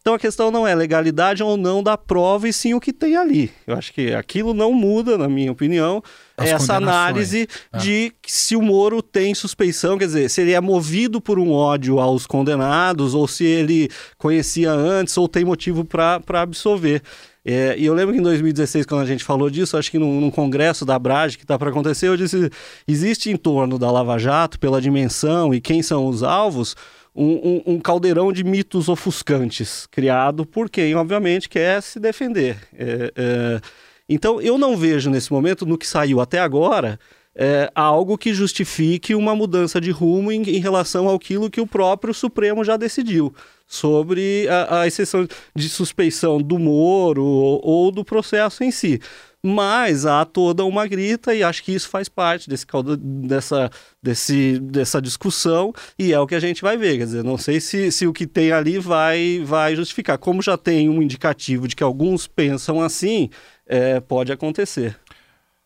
Então 0.00 0.14
a 0.14 0.18
questão 0.18 0.50
não 0.50 0.66
é 0.66 0.74
legalidade 0.74 1.42
ou 1.42 1.58
não 1.58 1.82
da 1.82 1.96
prova, 1.96 2.48
e 2.48 2.52
sim 2.54 2.72
o 2.72 2.80
que 2.80 2.90
tem 2.90 3.16
ali. 3.16 3.52
Eu 3.66 3.76
acho 3.76 3.92
que 3.92 4.14
aquilo 4.14 4.54
não 4.54 4.72
muda, 4.72 5.18
na 5.18 5.28
minha 5.28 5.52
opinião, 5.52 6.02
As 6.38 6.48
essa 6.48 6.76
análise 6.76 7.46
ah. 7.70 7.76
de 7.76 8.10
se 8.26 8.56
o 8.56 8.62
Moro 8.62 9.02
tem 9.02 9.34
suspeição, 9.34 9.98
quer 9.98 10.06
dizer, 10.06 10.30
se 10.30 10.40
ele 10.40 10.52
é 10.52 10.60
movido 10.60 11.20
por 11.20 11.38
um 11.38 11.52
ódio 11.52 12.00
aos 12.00 12.26
condenados, 12.26 13.14
ou 13.14 13.28
se 13.28 13.44
ele 13.44 13.90
conhecia 14.16 14.72
antes, 14.72 15.18
ou 15.18 15.28
tem 15.28 15.44
motivo 15.44 15.84
para 15.84 16.22
absolver. 16.40 17.02
É, 17.44 17.74
e 17.78 17.86
eu 17.86 17.94
lembro 17.94 18.14
que 18.14 18.20
em 18.20 18.22
2016, 18.22 18.86
quando 18.86 19.02
a 19.02 19.06
gente 19.06 19.24
falou 19.24 19.50
disso, 19.50 19.76
acho 19.76 19.90
que 19.90 19.98
num, 19.98 20.20
num 20.20 20.30
congresso 20.30 20.84
da 20.84 20.98
Brage 20.98 21.38
que 21.38 21.44
está 21.44 21.58
para 21.58 21.70
acontecer, 21.70 22.08
eu 22.08 22.16
disse: 22.16 22.50
existe 22.86 23.30
em 23.30 23.36
torno 23.36 23.78
da 23.78 23.90
Lava 23.90 24.18
Jato, 24.18 24.58
pela 24.58 24.80
dimensão 24.80 25.52
e 25.54 25.60
quem 25.60 25.82
são 25.82 26.06
os 26.06 26.22
alvos, 26.22 26.76
um, 27.14 27.26
um, 27.26 27.62
um, 27.74 27.80
caldeirão 27.80 28.32
de 28.32 28.44
mitos 28.44 28.88
ofuscantes 28.88 29.86
criado 29.86 30.46
por 30.46 30.70
quem, 30.70 30.94
obviamente, 30.94 31.48
quer 31.48 31.82
se 31.82 31.98
defender. 31.98 32.56
É, 32.76 33.12
é, 33.16 33.60
então, 34.08 34.40
eu 34.40 34.56
não 34.56 34.76
vejo 34.76 35.10
nesse 35.10 35.32
momento, 35.32 35.66
no 35.66 35.78
que 35.78 35.86
saiu 35.86 36.20
até 36.20 36.38
agora, 36.38 36.98
é, 37.34 37.70
algo 37.74 38.18
que 38.18 38.34
justifique 38.34 39.14
uma 39.14 39.34
mudança 39.34 39.80
de 39.80 39.90
rumo 39.90 40.32
em, 40.32 40.42
em 40.42 40.58
relação 40.58 41.08
àquilo 41.08 41.50
que 41.50 41.60
o 41.60 41.66
próprio 41.66 42.12
Supremo 42.12 42.64
já 42.64 42.76
decidiu 42.76 43.32
sobre 43.66 44.48
a, 44.48 44.80
a 44.80 44.86
exceção 44.86 45.26
de 45.54 45.68
suspeição 45.68 46.42
do 46.42 46.58
Moro 46.58 47.24
ou, 47.24 47.60
ou 47.62 47.92
do 47.92 48.04
processo 48.04 48.64
em 48.64 48.70
si 48.70 49.00
mas 49.42 50.04
há 50.04 50.24
toda 50.24 50.64
uma 50.64 50.86
grita 50.86 51.34
e 51.34 51.42
acho 51.42 51.62
que 51.62 51.72
isso 51.72 51.88
faz 51.88 52.08
parte 52.08 52.48
desse, 52.48 52.66
dessa, 52.98 53.70
desse, 54.02 54.58
dessa 54.58 55.00
discussão 55.00 55.72
e 55.98 56.12
é 56.12 56.20
o 56.20 56.26
que 56.26 56.34
a 56.34 56.40
gente 56.40 56.62
vai 56.62 56.76
ver. 56.76 56.98
Quer 56.98 57.04
dizer, 57.04 57.24
não 57.24 57.38
sei 57.38 57.60
se, 57.60 57.90
se 57.90 58.06
o 58.06 58.12
que 58.12 58.26
tem 58.26 58.52
ali 58.52 58.78
vai, 58.78 59.42
vai 59.44 59.74
justificar. 59.74 60.18
Como 60.18 60.42
já 60.42 60.58
tem 60.58 60.88
um 60.88 61.00
indicativo 61.00 61.66
de 61.66 61.74
que 61.74 61.82
alguns 61.82 62.26
pensam 62.26 62.80
assim, 62.80 63.30
é, 63.66 64.00
pode 64.00 64.30
acontecer. 64.30 64.98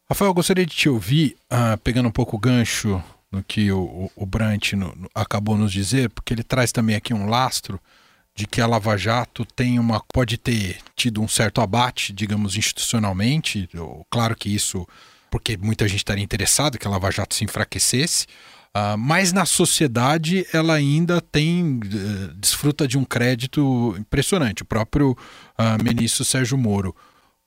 Rafael, 0.09 0.31
eu 0.31 0.35
gostaria 0.35 0.67
de 0.67 0.75
te 0.75 0.89
ouvir, 0.89 1.37
uh, 1.51 1.79
pegando 1.83 2.09
um 2.09 2.13
pouco 2.13 2.37
o 2.37 2.39
gancho 2.39 3.03
no 3.33 3.43
que 3.43 3.73
o, 3.73 3.81
o, 3.81 4.11
o 4.15 4.27
Brant 4.27 4.75
no, 4.75 4.95
no, 4.95 5.11
acabou 5.15 5.57
nos 5.57 5.73
dizer, 5.73 6.11
porque 6.11 6.33
ele 6.33 6.45
traz 6.45 6.71
também 6.71 6.95
aqui 6.95 7.13
um 7.13 7.29
lastro 7.29 7.81
de 8.35 8.47
que 8.47 8.61
a 8.61 8.67
Lava 8.67 8.97
Jato 8.97 9.45
tem 9.45 9.79
uma 9.79 10.01
pode 10.13 10.37
ter 10.37 10.79
tido 10.97 11.23
um 11.23 11.29
certo 11.29 11.61
abate, 11.61 12.13
digamos, 12.13 12.57
institucionalmente. 12.57 13.69
Claro 14.11 14.35
que 14.35 14.53
isso 14.53 14.87
porque 15.31 15.57
muita 15.57 15.89
gente 15.89 15.99
estaria 15.99 16.23
interessada 16.23 16.79
que 16.79 16.87
a 16.87 16.91
Lava 16.91 17.11
Jato 17.11 17.35
se 17.35 17.43
enfraquecesse, 17.45 18.27
uh, 18.77 18.97
mas 18.97 19.33
na 19.33 19.45
sociedade 19.45 20.47
ela 20.53 20.75
ainda 20.75 21.21
tem 21.21 21.81
uh, 21.81 22.35
desfruta 22.35 22.87
de 22.87 22.97
um 22.97 23.05
crédito 23.05 23.97
impressionante. 23.99 24.63
O 24.63 24.65
próprio 24.65 25.11
uh, 25.59 25.83
ministro 25.83 26.25
Sérgio 26.25 26.57
Moro 26.57 26.95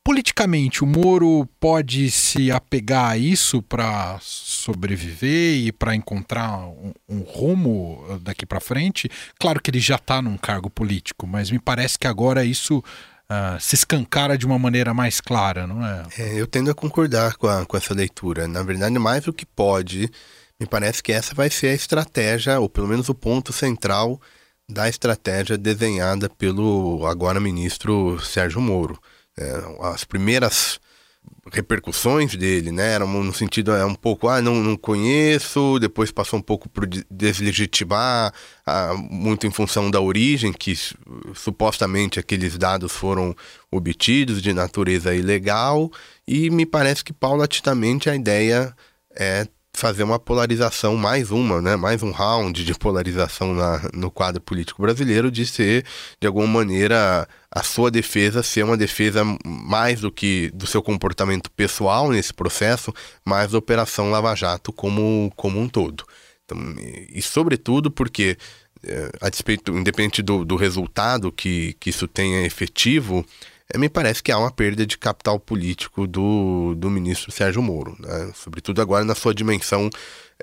politicamente, 0.07 0.85
o 0.85 0.87
Moro 0.87 1.45
pode 1.59 2.09
se 2.09 2.49
apegar 2.49 3.11
a 3.11 3.17
isso 3.17 3.61
para 3.61 4.17
sobreviver 4.21 5.57
e 5.57 5.69
para 5.69 5.93
encontrar 5.93 6.59
um, 6.59 6.93
um, 7.09 7.19
rumo 7.19 8.05
uh, 8.07 8.17
daqui 8.17 8.45
para 8.45 8.61
frente? 8.61 9.09
Claro 9.37 9.61
que 9.61 9.69
ele 9.69 9.81
já 9.81 9.95
está 9.95 10.21
num 10.21 10.37
cargo 10.37 10.69
político, 10.69 11.27
mas 11.27 11.51
me 11.51 11.59
parece 11.59 11.99
que 11.99 12.07
agora 12.07 12.45
isso 12.45 12.77
uh, 12.77 13.59
se 13.59 13.75
escancara 13.75 14.37
de 14.37 14.45
uma 14.45 14.57
maneira 14.57 14.93
mais 14.93 15.19
clara, 15.19 15.67
não 15.67 15.85
é? 15.85 16.03
é? 16.17 16.39
Eu 16.39 16.47
tendo 16.47 16.71
a 16.71 16.73
concordar 16.73 17.35
com, 17.35 17.47
a, 17.47 17.65
com 17.65 17.75
essa 17.75 17.93
leitura. 17.93 18.47
Na 18.47 18.63
verdade, 18.63 18.97
mais 18.97 19.25
do 19.25 19.33
que 19.33 19.45
pode, 19.45 20.09
me 20.57 20.65
parece 20.65 21.03
que 21.03 21.11
essa 21.11 21.35
vai 21.35 21.49
ser 21.49 21.67
a 21.67 21.73
estratégia, 21.73 22.61
ou 22.61 22.69
pelo 22.69 22.87
menos 22.87 23.09
o 23.09 23.13
ponto 23.13 23.51
central 23.51 24.21
da 24.71 24.87
estratégia 24.87 25.57
desenhada 25.57 26.29
pelo 26.29 27.05
agora 27.05 27.41
ministro 27.41 28.17
Sérgio 28.21 28.61
Moro. 28.61 28.97
É, 29.37 29.61
as 29.81 30.03
primeiras 30.03 30.79
repercussões 31.51 32.35
dele, 32.35 32.71
né, 32.71 32.93
eram 32.93 33.07
no 33.07 33.33
sentido 33.33 33.71
é 33.71 33.85
um 33.85 33.95
pouco, 33.95 34.27
ah, 34.27 34.41
não, 34.41 34.55
não 34.55 34.75
conheço, 34.75 35.77
depois 35.79 36.11
passou 36.11 36.39
um 36.39 36.41
pouco 36.41 36.67
por 36.69 36.87
deslegitimar, 37.09 38.33
ah, 38.65 38.93
muito 39.09 39.47
em 39.47 39.51
função 39.51 39.89
da 39.89 39.99
origem, 40.01 40.51
que 40.51 40.73
supostamente 41.33 42.19
aqueles 42.19 42.57
dados 42.57 42.91
foram 42.91 43.35
obtidos 43.71 44.41
de 44.41 44.53
natureza 44.53 45.15
ilegal, 45.15 45.91
e 46.27 46.49
me 46.49 46.65
parece 46.65 47.03
que 47.03 47.13
paulatinamente 47.13 48.09
a 48.09 48.15
ideia 48.15 48.75
é 49.15 49.47
fazer 49.77 50.01
uma 50.01 50.17
polarização, 50.17 50.97
mais 50.97 51.29
uma, 51.29 51.61
né? 51.61 51.75
mais 51.75 52.01
um 52.01 52.09
round 52.09 52.65
de 52.65 52.73
polarização 52.73 53.53
na, 53.53 53.87
no 53.93 54.09
quadro 54.09 54.41
político 54.41 54.81
brasileiro, 54.81 55.29
de 55.29 55.45
ser, 55.45 55.85
de 56.19 56.25
alguma 56.25 56.47
maneira, 56.47 57.27
a 57.51 57.61
sua 57.61 57.91
defesa 57.91 58.41
ser 58.41 58.63
uma 58.63 58.75
defesa 58.75 59.23
mais 59.45 60.01
do 60.01 60.11
que 60.11 60.49
do 60.51 60.65
seu 60.65 60.81
comportamento 60.81 61.51
pessoal 61.51 62.09
nesse 62.09 62.33
processo, 62.33 62.91
mais 63.23 63.51
da 63.51 63.59
Operação 63.59 64.09
Lava 64.09 64.33
Jato 64.33 64.73
como, 64.73 65.31
como 65.35 65.59
um 65.59 65.69
todo. 65.69 66.05
Então, 66.43 66.57
e, 67.13 67.21
sobretudo 67.21 67.91
porque, 67.91 68.35
é, 68.83 69.11
a 69.21 69.29
despeito, 69.29 69.77
independente 69.77 70.23
do, 70.23 70.43
do 70.43 70.55
resultado 70.55 71.31
que, 71.31 71.73
que 71.79 71.91
isso 71.91 72.07
tenha 72.07 72.43
efetivo, 72.47 73.23
me 73.75 73.89
parece 73.89 74.23
que 74.23 74.31
há 74.31 74.37
uma 74.37 74.51
perda 74.51 74.85
de 74.85 74.97
capital 74.97 75.37
político 75.37 76.07
do, 76.07 76.73
do 76.75 76.89
ministro 76.89 77.31
Sérgio 77.31 77.61
Moro, 77.61 77.97
né? 77.99 78.31
sobretudo 78.33 78.81
agora 78.81 79.03
na 79.03 79.13
sua 79.13 79.35
dimensão 79.35 79.89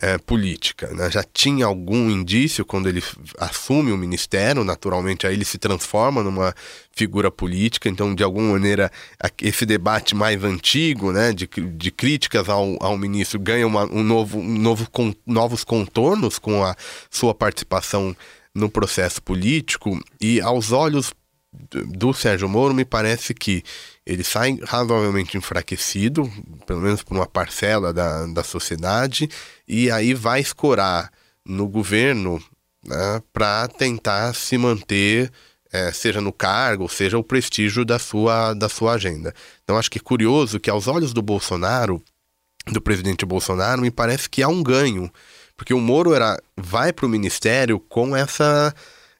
é, 0.00 0.18
política. 0.18 0.88
Né? 0.88 1.10
Já 1.10 1.24
tinha 1.24 1.64
algum 1.64 2.10
indício 2.10 2.66
quando 2.66 2.86
ele 2.86 3.02
assume 3.38 3.92
o 3.92 3.96
ministério, 3.96 4.62
naturalmente 4.62 5.26
aí 5.26 5.32
ele 5.32 5.44
se 5.44 5.56
transforma 5.56 6.22
numa 6.22 6.54
figura 6.92 7.30
política, 7.30 7.88
então 7.88 8.14
de 8.14 8.22
alguma 8.22 8.52
maneira 8.52 8.92
esse 9.40 9.64
debate 9.64 10.14
mais 10.14 10.44
antigo 10.44 11.10
né, 11.10 11.32
de, 11.32 11.46
de 11.46 11.90
críticas 11.90 12.50
ao, 12.50 12.76
ao 12.82 12.98
ministro 12.98 13.40
ganha 13.40 13.66
uma, 13.66 13.84
um 13.84 14.02
novo, 14.02 14.38
um 14.38 14.58
novo 14.58 14.86
novos 15.26 15.64
contornos 15.64 16.38
com 16.38 16.62
a 16.62 16.76
sua 17.10 17.34
participação 17.34 18.14
no 18.54 18.68
processo 18.68 19.22
político 19.22 19.98
e 20.20 20.40
aos 20.42 20.72
olhos 20.72 21.12
do 21.86 22.12
Sérgio 22.12 22.48
Moro, 22.48 22.74
me 22.74 22.84
parece 22.84 23.34
que 23.34 23.62
ele 24.04 24.22
sai 24.22 24.58
razoavelmente 24.62 25.36
enfraquecido, 25.36 26.30
pelo 26.66 26.80
menos 26.80 27.02
por 27.02 27.16
uma 27.16 27.26
parcela 27.26 27.92
da, 27.92 28.26
da 28.26 28.44
sociedade, 28.44 29.28
e 29.66 29.90
aí 29.90 30.14
vai 30.14 30.40
escorar 30.40 31.10
no 31.44 31.68
governo 31.68 32.42
né, 32.84 33.22
para 33.32 33.66
tentar 33.68 34.34
se 34.34 34.58
manter, 34.58 35.30
é, 35.72 35.90
seja 35.92 36.20
no 36.20 36.32
cargo, 36.32 36.88
seja 36.88 37.18
o 37.18 37.24
prestígio 37.24 37.84
da 37.84 37.98
sua, 37.98 38.54
da 38.54 38.68
sua 38.68 38.92
agenda. 38.94 39.34
Então 39.62 39.78
acho 39.78 39.90
que 39.90 39.98
é 39.98 40.02
curioso 40.02 40.60
que 40.60 40.70
aos 40.70 40.86
olhos 40.86 41.12
do 41.12 41.22
Bolsonaro, 41.22 42.02
do 42.66 42.80
presidente 42.80 43.26
Bolsonaro, 43.26 43.82
me 43.82 43.90
parece 43.90 44.28
que 44.28 44.42
há 44.42 44.48
um 44.48 44.62
ganho, 44.62 45.10
porque 45.56 45.74
o 45.74 45.80
Moro 45.80 46.14
era, 46.14 46.38
vai 46.56 46.92
para 46.92 47.06
o 47.06 47.08
ministério 47.08 47.78
com 47.78 48.16
essa 48.16 48.74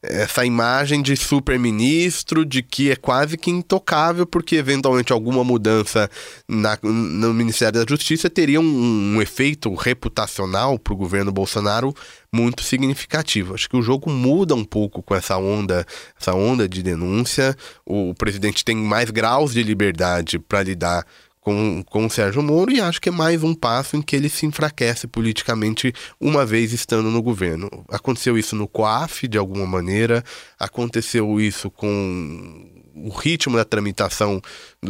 essa 0.07 0.45
imagem 0.45 1.03
de 1.03 1.17
super-ministro, 1.17 2.45
de 2.45 2.63
que 2.63 2.91
é 2.91 2.97
quase 2.97 3.37
que 3.37 3.51
intocável, 3.51 4.27
porque 4.27 4.57
eventualmente 4.57 5.13
alguma 5.13 5.43
mudança 5.43 6.11
na, 6.49 6.79
no 6.83 7.33
Ministério 7.33 7.81
da 7.81 7.87
Justiça 7.89 8.29
teria 8.29 8.61
um, 8.61 9.15
um 9.17 9.23
efeito 9.23 9.73
reputacional 9.75 10.79
para 10.79 10.93
o 10.93 10.97
governo 10.97 11.33
Bolsonaro 11.33 11.95
muito 12.33 12.63
significativo. 12.63 13.55
Acho 13.55 13.69
que 13.69 13.77
o 13.77 13.83
jogo 13.83 14.11
muda 14.11 14.55
um 14.55 14.65
pouco 14.65 15.03
com 15.03 15.15
essa 15.15 15.37
onda, 15.37 15.87
essa 16.21 16.35
onda 16.35 16.69
de 16.69 16.83
denúncia. 16.83 17.57
O, 17.87 18.11
o 18.11 18.15
presidente 18.15 18.65
tem 18.65 18.77
mais 18.77 19.11
graus 19.11 19.53
de 19.53 19.63
liberdade 19.63 20.39
para 20.39 20.63
lidar 20.63 21.07
com, 21.45 21.85
com 21.85 22.07
o 22.07 22.11
Sérgio 22.11 22.43
Moro 22.43 22.73
e 22.73 22.81
acho 22.81 22.99
que 23.01 23.11
é 23.11 23.13
mais 23.13 23.43
um 23.43 23.55
passo 23.55 23.97
em 23.97 24.03
que 24.03 24.17
ele 24.17 24.31
se 24.31 24.47
enfraquece 24.47 25.07
politicamente 25.07 25.93
uma 26.19 26.45
vez 26.45 26.73
estando 26.73 27.11
no 27.11 27.23
governo. 27.23 27.69
Aconteceu 27.91 28.39
isso 28.39 28.57
no 28.57 28.67
COAF, 28.67 29.29
de 29.29 29.37
alguma 29.37 29.67
maneira, 29.67 30.25
aconteceu 30.59 31.39
isso 31.39 31.71
com 31.71 32.67
o 32.97 33.11
ritmo 33.11 33.59
da 33.59 33.65
tramitação, 33.65 34.41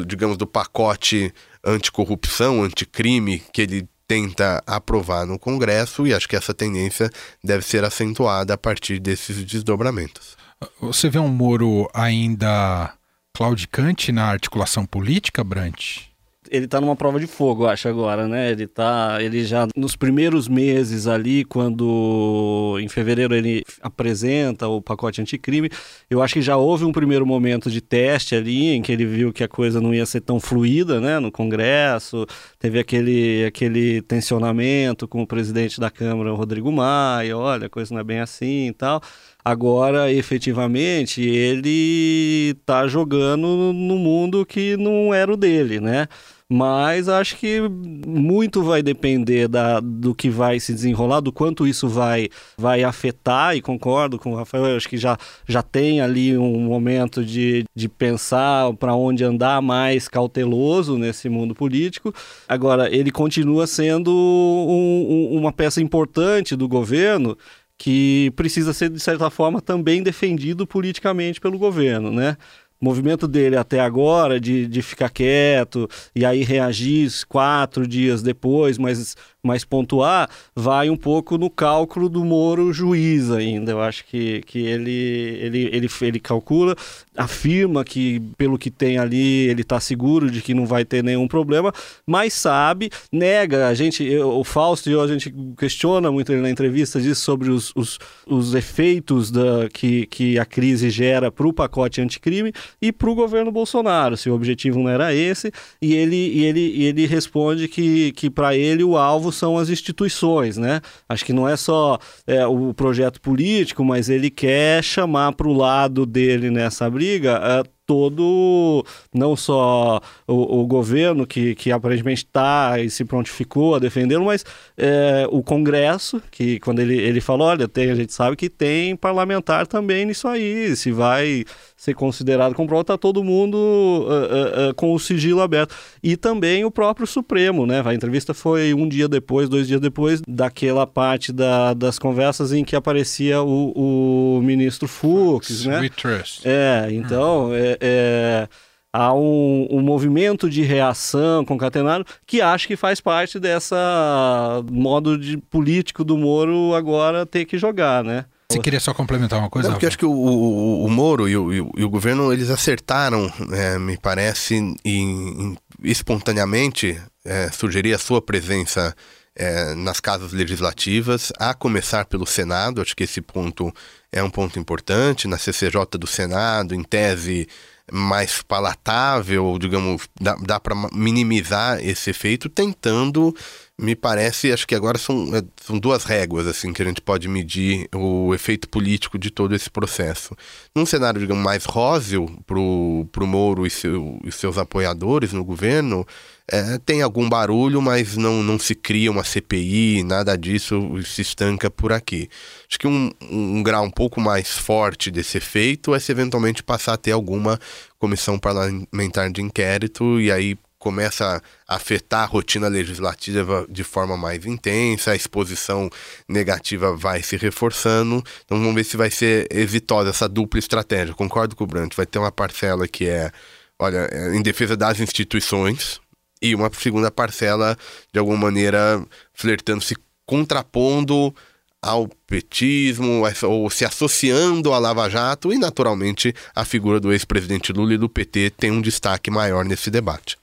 digamos, 0.06 0.36
do 0.36 0.46
pacote 0.46 1.34
anticorrupção, 1.64 2.62
anticrime 2.62 3.42
que 3.52 3.62
ele 3.62 3.88
tenta 4.06 4.62
aprovar 4.64 5.26
no 5.26 5.38
Congresso 5.38 6.06
e 6.06 6.14
acho 6.14 6.28
que 6.28 6.36
essa 6.36 6.54
tendência 6.54 7.10
deve 7.42 7.64
ser 7.64 7.82
acentuada 7.82 8.54
a 8.54 8.58
partir 8.58 9.00
desses 9.00 9.44
desdobramentos. 9.44 10.36
Você 10.80 11.10
vê 11.10 11.18
um 11.18 11.28
Moro 11.28 11.90
ainda 11.92 12.94
claudicante 13.32 14.12
na 14.12 14.26
articulação 14.26 14.86
política, 14.86 15.42
Brant? 15.42 16.13
Ele 16.54 16.68
tá 16.68 16.80
numa 16.80 16.94
prova 16.94 17.18
de 17.18 17.26
fogo, 17.26 17.66
acho, 17.66 17.88
agora, 17.88 18.28
né? 18.28 18.52
Ele 18.52 18.66
tá. 18.68 19.18
Ele 19.20 19.44
já 19.44 19.66
nos 19.76 19.96
primeiros 19.96 20.46
meses 20.46 21.08
ali, 21.08 21.44
quando 21.44 22.78
em 22.80 22.88
fevereiro 22.88 23.34
ele 23.34 23.64
apresenta 23.82 24.68
o 24.68 24.80
pacote 24.80 25.20
anticrime, 25.20 25.68
eu 26.08 26.22
acho 26.22 26.34
que 26.34 26.42
já 26.42 26.56
houve 26.56 26.84
um 26.84 26.92
primeiro 26.92 27.26
momento 27.26 27.68
de 27.68 27.80
teste 27.80 28.36
ali, 28.36 28.68
em 28.68 28.82
que 28.82 28.92
ele 28.92 29.04
viu 29.04 29.32
que 29.32 29.42
a 29.42 29.48
coisa 29.48 29.80
não 29.80 29.92
ia 29.92 30.06
ser 30.06 30.20
tão 30.20 30.38
fluida, 30.38 31.00
né? 31.00 31.18
No 31.18 31.32
Congresso, 31.32 32.24
teve 32.58 32.78
aquele, 32.78 33.44
aquele 33.46 34.00
tensionamento 34.02 35.08
com 35.08 35.22
o 35.22 35.26
presidente 35.26 35.80
da 35.80 35.90
Câmara, 35.90 36.32
o 36.32 36.36
Rodrigo 36.36 36.70
Maia, 36.70 37.36
olha, 37.36 37.66
a 37.66 37.70
coisa 37.70 37.92
não 37.92 38.00
é 38.00 38.04
bem 38.04 38.20
assim 38.20 38.68
e 38.68 38.72
tal. 38.72 39.02
Agora, 39.44 40.10
efetivamente, 40.10 41.20
ele 41.20 42.56
está 42.58 42.88
jogando 42.88 43.74
no 43.74 43.98
mundo 43.98 44.46
que 44.46 44.74
não 44.78 45.12
era 45.12 45.30
o 45.30 45.36
dele, 45.36 45.80
né? 45.80 46.08
Mas 46.48 47.08
acho 47.08 47.36
que 47.36 47.60
muito 48.06 48.62
vai 48.62 48.82
depender 48.82 49.48
da, 49.48 49.80
do 49.80 50.14
que 50.14 50.30
vai 50.30 50.60
se 50.60 50.72
desenrolar, 50.72 51.20
do 51.20 51.32
quanto 51.32 51.66
isso 51.66 51.88
vai, 51.88 52.28
vai 52.56 52.84
afetar, 52.84 53.56
e 53.56 53.62
concordo 53.62 54.18
com 54.18 54.32
o 54.32 54.36
Rafael, 54.36 54.76
acho 54.76 54.88
que 54.88 54.98
já, 54.98 55.16
já 55.46 55.62
tem 55.62 56.00
ali 56.00 56.36
um 56.36 56.60
momento 56.60 57.24
de, 57.24 57.64
de 57.74 57.88
pensar 57.88 58.72
para 58.74 58.94
onde 58.94 59.24
andar 59.24 59.60
mais 59.62 60.06
cauteloso 60.06 60.98
nesse 60.98 61.28
mundo 61.28 61.54
político. 61.54 62.14
Agora, 62.46 62.94
ele 62.94 63.10
continua 63.10 63.66
sendo 63.66 64.10
um, 64.10 65.32
um, 65.32 65.38
uma 65.38 65.52
peça 65.52 65.82
importante 65.82 66.54
do 66.54 66.68
governo 66.68 67.36
que 67.84 68.32
precisa 68.34 68.72
ser, 68.72 68.88
de 68.88 68.98
certa 68.98 69.28
forma, 69.28 69.60
também 69.60 70.02
defendido 70.02 70.66
politicamente 70.66 71.38
pelo 71.38 71.58
governo, 71.58 72.10
né? 72.10 72.38
movimento 72.80 73.28
dele 73.28 73.56
até 73.56 73.80
agora 73.80 74.38
de, 74.38 74.66
de 74.66 74.82
ficar 74.82 75.08
quieto 75.08 75.88
e 76.14 76.24
aí 76.24 76.44
reagir 76.44 77.10
quatro 77.26 77.86
dias 77.86 78.22
depois, 78.22 78.76
mas 78.76 79.16
mais 79.42 79.64
pontuar, 79.64 80.28
vai 80.54 80.88
um 80.88 80.96
pouco 80.96 81.36
no 81.38 81.50
cálculo 81.50 82.08
do 82.08 82.24
Moro 82.24 82.72
juiz 82.72 83.30
ainda. 83.30 83.72
Eu 83.72 83.80
acho 83.80 84.04
que, 84.06 84.40
que 84.42 84.64
ele, 84.66 84.90
ele, 84.90 85.68
ele, 85.72 85.88
ele 86.00 86.20
calcula, 86.20 86.74
afirma 87.16 87.84
que, 87.84 88.20
pelo 88.36 88.58
que 88.58 88.70
tem 88.70 88.98
ali, 88.98 89.46
ele 89.46 89.62
está 89.62 89.78
seguro 89.78 90.30
de 90.30 90.42
que 90.42 90.52
não 90.52 90.66
vai 90.66 90.84
ter 90.84 91.02
nenhum 91.02 91.28
problema, 91.28 91.72
mas 92.06 92.34
sabe, 92.34 92.90
nega. 93.10 93.68
A 93.68 93.74
gente, 93.74 94.04
eu, 94.04 94.30
o 94.30 94.44
Fausto 94.44 94.90
e 94.90 94.92
eu, 94.92 95.00
a 95.00 95.06
gente 95.06 95.32
questiona 95.56 96.10
muito 96.10 96.32
na 96.32 96.50
entrevista 96.50 97.00
disso 97.00 97.20
sobre 97.20 97.50
os, 97.50 97.72
os, 97.76 97.98
os 98.26 98.54
efeitos 98.54 99.30
da, 99.30 99.68
que, 99.72 100.06
que 100.06 100.38
a 100.38 100.44
crise 100.44 100.90
gera 100.90 101.30
para 101.30 101.46
o 101.46 101.52
pacote 101.52 102.00
anticrime 102.00 102.52
e 102.82 102.92
para 102.92 103.08
o 103.08 103.14
governo 103.14 103.52
Bolsonaro. 103.52 104.16
Se 104.16 104.28
o 104.28 104.34
objetivo 104.34 104.80
não 104.80 104.88
era 104.88 105.14
esse, 105.14 105.52
e 105.80 105.94
ele, 105.94 106.16
e 106.16 106.44
ele, 106.44 106.60
e 106.60 106.84
ele 106.84 107.06
responde 107.06 107.68
que, 107.68 108.12
que 108.12 108.28
para 108.28 108.56
ele 108.56 108.82
o 108.82 108.96
alvo 108.96 109.30
são 109.30 109.56
as 109.56 109.68
instituições, 109.68 110.56
né? 110.56 110.80
Acho 111.08 111.24
que 111.24 111.32
não 111.32 111.48
é 111.48 111.56
só 111.56 111.98
é, 112.26 112.44
o 112.46 112.74
projeto 112.74 113.20
político, 113.20 113.84
mas 113.84 114.08
ele 114.08 114.30
quer 114.30 114.82
chamar 114.82 115.32
para 115.32 115.46
o 115.46 115.52
lado 115.52 116.04
dele 116.04 116.50
nessa 116.50 116.90
briga 116.90 117.03
é, 117.12 117.62
todo, 117.86 118.84
não 119.12 119.36
só 119.36 120.00
o, 120.26 120.60
o 120.60 120.66
governo 120.66 121.26
que, 121.26 121.54
que 121.54 121.70
aparentemente 121.70 122.24
está 122.24 122.78
e 122.80 122.90
se 122.90 123.04
prontificou 123.04 123.74
a 123.74 123.78
defendê-lo, 123.78 124.24
mas 124.24 124.44
é, 124.76 125.26
o 125.30 125.42
Congresso, 125.42 126.22
que 126.30 126.58
quando 126.60 126.80
ele, 126.80 126.96
ele 126.96 127.20
falou, 127.20 127.48
olha, 127.48 127.68
tem, 127.68 127.90
a 127.90 127.94
gente 127.94 128.12
sabe 128.12 128.36
que 128.36 128.48
tem 128.48 128.96
parlamentar 128.96 129.66
também 129.66 130.06
nisso 130.06 130.26
aí, 130.26 130.74
se 130.76 130.90
vai 130.90 131.44
ser 131.84 131.94
considerado 131.94 132.54
como 132.54 132.66
prova, 132.66 132.80
está 132.80 132.96
todo 132.96 133.22
mundo 133.22 133.56
uh, 133.56 134.66
uh, 134.66 134.70
uh, 134.70 134.74
com 134.74 134.94
o 134.94 134.98
sigilo 134.98 135.42
aberto. 135.42 135.74
E 136.02 136.16
também 136.16 136.64
o 136.64 136.70
próprio 136.70 137.06
Supremo, 137.06 137.66
né? 137.66 137.82
A 137.84 137.92
entrevista 137.92 138.32
foi 138.32 138.72
um 138.72 138.88
dia 138.88 139.06
depois, 139.06 139.50
dois 139.50 139.68
dias 139.68 139.80
depois 139.80 140.22
daquela 140.26 140.86
parte 140.86 141.30
da, 141.30 141.74
das 141.74 141.98
conversas 141.98 142.52
em 142.52 142.64
que 142.64 142.74
aparecia 142.74 143.42
o, 143.42 144.38
o 144.38 144.42
ministro 144.42 144.88
Fux, 144.88 145.66
né? 145.66 145.90
Trust. 145.94 146.40
É, 146.44 146.88
então, 146.90 147.48
hum. 147.48 147.54
é, 147.54 147.76
é, 147.80 148.48
há 148.90 149.12
um, 149.12 149.68
um, 149.70 149.82
movimento 149.82 150.48
de 150.48 150.62
reação 150.62 151.44
concatenado 151.44 152.06
que 152.26 152.40
acho 152.40 152.66
que 152.66 152.76
faz 152.76 152.98
parte 152.98 153.38
dessa 153.38 154.64
modo 154.70 155.18
de 155.18 155.36
político 155.36 156.02
do 156.02 156.16
Moro 156.16 156.74
agora 156.74 157.26
ter 157.26 157.44
que 157.44 157.58
jogar, 157.58 158.02
né? 158.02 158.24
Você 158.50 158.58
queria 158.58 158.80
só 158.80 158.92
complementar 158.92 159.38
uma 159.38 159.50
coisa? 159.50 159.68
Não, 159.68 159.74
porque 159.74 159.86
acho 159.86 159.98
que 159.98 160.04
o, 160.04 160.12
o, 160.12 160.84
o 160.84 160.90
Moro 160.90 161.28
e 161.28 161.36
o, 161.36 161.52
e 161.52 161.84
o, 161.84 161.88
governo, 161.88 162.32
eles 162.32 162.50
acertaram, 162.50 163.32
é, 163.52 163.78
me 163.78 163.96
parece, 163.96 164.54
em, 164.54 164.76
em 164.84 165.56
espontaneamente 165.82 167.00
é, 167.24 167.50
sugerir 167.50 167.94
a 167.94 167.98
sua 167.98 168.20
presença 168.20 168.94
é, 169.34 169.74
nas 169.74 169.98
casas 169.98 170.32
legislativas, 170.32 171.32
a 171.38 171.54
começar 171.54 172.04
pelo 172.04 172.26
Senado, 172.26 172.80
acho 172.80 172.94
que 172.94 173.04
esse 173.04 173.20
ponto 173.20 173.72
é 174.12 174.22
um 174.22 174.30
ponto 174.30 174.58
importante, 174.58 175.26
na 175.26 175.38
CCJ 175.38 175.98
do 175.98 176.06
Senado, 176.06 176.74
em 176.74 176.82
tese 176.82 177.48
mais 177.92 178.42
palatável, 178.42 179.58
digamos, 179.58 180.08
dá, 180.20 180.34
dá 180.36 180.58
para 180.58 180.74
minimizar 180.92 181.84
esse 181.84 182.10
efeito, 182.10 182.48
tentando 182.48 183.34
me 183.78 183.96
parece, 183.96 184.52
acho 184.52 184.66
que 184.66 184.74
agora 184.74 184.96
são, 184.96 185.34
é, 185.34 185.42
são 185.60 185.78
duas 185.78 186.04
réguas 186.04 186.46
assim 186.46 186.72
que 186.72 186.80
a 186.80 186.84
gente 186.84 187.00
pode 187.00 187.26
medir 187.28 187.88
o 187.92 188.32
efeito 188.32 188.68
político 188.68 189.18
de 189.18 189.30
todo 189.30 189.54
esse 189.54 189.68
processo. 189.68 190.34
Num 190.74 190.86
cenário, 190.86 191.20
digamos, 191.20 191.42
mais 191.42 191.64
róseo 191.64 192.26
para 192.46 192.58
o 192.58 193.26
Moro 193.26 193.66
e, 193.66 193.70
seu, 193.70 194.20
e 194.24 194.30
seus 194.30 194.58
apoiadores 194.58 195.32
no 195.32 195.44
governo, 195.44 196.06
é, 196.50 196.78
tem 196.78 197.00
algum 197.00 197.28
barulho, 197.28 197.80
mas 197.80 198.16
não, 198.16 198.42
não 198.42 198.58
se 198.58 198.74
cria 198.74 199.10
uma 199.10 199.24
CPI, 199.24 200.02
nada 200.02 200.36
disso 200.36 201.02
se 201.02 201.22
estanca 201.22 201.70
por 201.70 201.90
aqui. 201.92 202.28
Acho 202.68 202.78
que 202.78 202.86
um, 202.86 203.10
um 203.22 203.62
grau 203.62 203.84
um 203.84 203.90
pouco 203.90 204.20
mais 204.20 204.50
forte 204.50 205.10
desse 205.10 205.38
efeito 205.38 205.94
é 205.94 205.98
se 205.98 206.12
eventualmente 206.12 206.62
passar 206.62 206.94
a 206.94 206.98
ter 206.98 207.12
alguma 207.12 207.58
comissão 207.98 208.38
parlamentar 208.38 209.30
de 209.30 209.40
inquérito 209.40 210.20
e 210.20 210.30
aí 210.30 210.58
começa 210.78 211.42
a 211.66 211.76
afetar 211.76 212.24
a 212.24 212.26
rotina 212.26 212.68
legislativa 212.68 213.66
de 213.70 213.82
forma 213.82 214.18
mais 214.18 214.44
intensa, 214.44 215.12
a 215.12 215.16
exposição 215.16 215.88
negativa 216.28 216.94
vai 216.94 217.22
se 217.22 217.38
reforçando. 217.38 218.22
Então 218.44 218.58
vamos 218.58 218.74
ver 218.74 218.84
se 218.84 218.98
vai 218.98 219.10
ser 219.10 219.48
exitosa 219.50 220.10
essa 220.10 220.28
dupla 220.28 220.58
estratégia. 220.58 221.14
Concordo 221.14 221.56
com 221.56 221.64
o 221.64 221.66
Brant, 221.66 221.94
vai 221.96 222.04
ter 222.04 222.18
uma 222.18 222.30
parcela 222.30 222.86
que 222.86 223.08
é, 223.08 223.32
olha, 223.78 224.06
é 224.12 224.36
em 224.36 224.42
defesa 224.42 224.76
das 224.76 225.00
instituições 225.00 226.03
e 226.40 226.54
uma 226.54 226.70
segunda 226.72 227.10
parcela, 227.10 227.76
de 228.12 228.18
alguma 228.18 228.38
maneira, 228.38 229.04
flertando, 229.32 229.82
se 229.82 229.96
contrapondo 230.26 231.34
ao 231.80 232.08
petismo 232.26 233.24
ou 233.42 233.68
se 233.68 233.84
associando 233.84 234.72
à 234.72 234.78
Lava 234.78 235.08
Jato 235.08 235.52
e, 235.52 235.58
naturalmente, 235.58 236.34
a 236.54 236.64
figura 236.64 236.98
do 236.98 237.12
ex-presidente 237.12 237.72
Lula 237.72 237.94
e 237.94 237.98
do 237.98 238.08
PT 238.08 238.50
tem 238.56 238.70
um 238.70 238.80
destaque 238.80 239.30
maior 239.30 239.64
nesse 239.64 239.90
debate. 239.90 240.38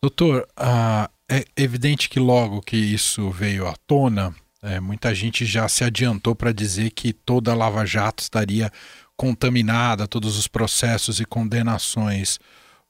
Doutor, 0.00 0.46
ah, 0.56 1.10
é 1.28 1.44
evidente 1.56 2.08
que 2.08 2.20
logo 2.20 2.60
que 2.60 2.76
isso 2.76 3.30
veio 3.30 3.66
à 3.66 3.74
tona, 3.86 4.32
é, 4.62 4.78
muita 4.80 5.14
gente 5.14 5.44
já 5.44 5.68
se 5.68 5.84
adiantou 5.84 6.34
para 6.34 6.52
dizer 6.52 6.90
que 6.90 7.12
toda 7.12 7.52
a 7.52 7.54
Lava 7.54 7.84
Jato 7.84 8.22
estaria 8.22 8.70
contaminada, 9.16 10.06
todos 10.06 10.36
os 10.36 10.46
processos 10.46 11.18
e 11.20 11.24
condenações. 11.24 12.38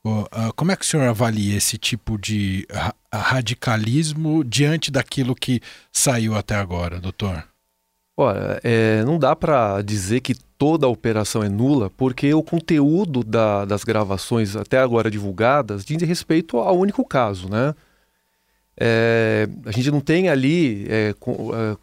Uh, 0.06 0.52
como 0.54 0.70
é 0.70 0.76
que 0.76 0.84
o 0.84 0.86
senhor 0.86 1.08
avalia 1.08 1.56
esse 1.56 1.76
tipo 1.76 2.16
de 2.16 2.64
ra 2.70 2.94
radicalismo 3.12 4.44
diante 4.44 4.90
daquilo 4.90 5.34
que 5.34 5.60
saiu 5.90 6.36
até 6.36 6.54
agora, 6.54 7.00
doutor? 7.00 7.42
Olha, 8.16 8.60
é, 8.62 9.02
não 9.04 9.18
dá 9.18 9.34
para 9.34 9.82
dizer 9.82 10.20
que 10.20 10.34
toda 10.56 10.86
a 10.86 10.88
operação 10.88 11.42
é 11.42 11.48
nula, 11.48 11.90
porque 11.90 12.32
o 12.32 12.42
conteúdo 12.42 13.24
da, 13.24 13.64
das 13.64 13.84
gravações 13.84 14.54
até 14.54 14.78
agora 14.78 15.10
divulgadas 15.10 15.84
diz 15.84 16.00
respeito 16.02 16.58
ao 16.58 16.78
único 16.78 17.04
caso, 17.04 17.48
né? 17.48 17.74
É, 18.78 19.48
a 19.64 19.72
gente 19.72 19.90
não 19.90 20.00
tem 20.00 20.28
ali 20.28 20.86
é, 20.88 21.10
é, 21.10 21.14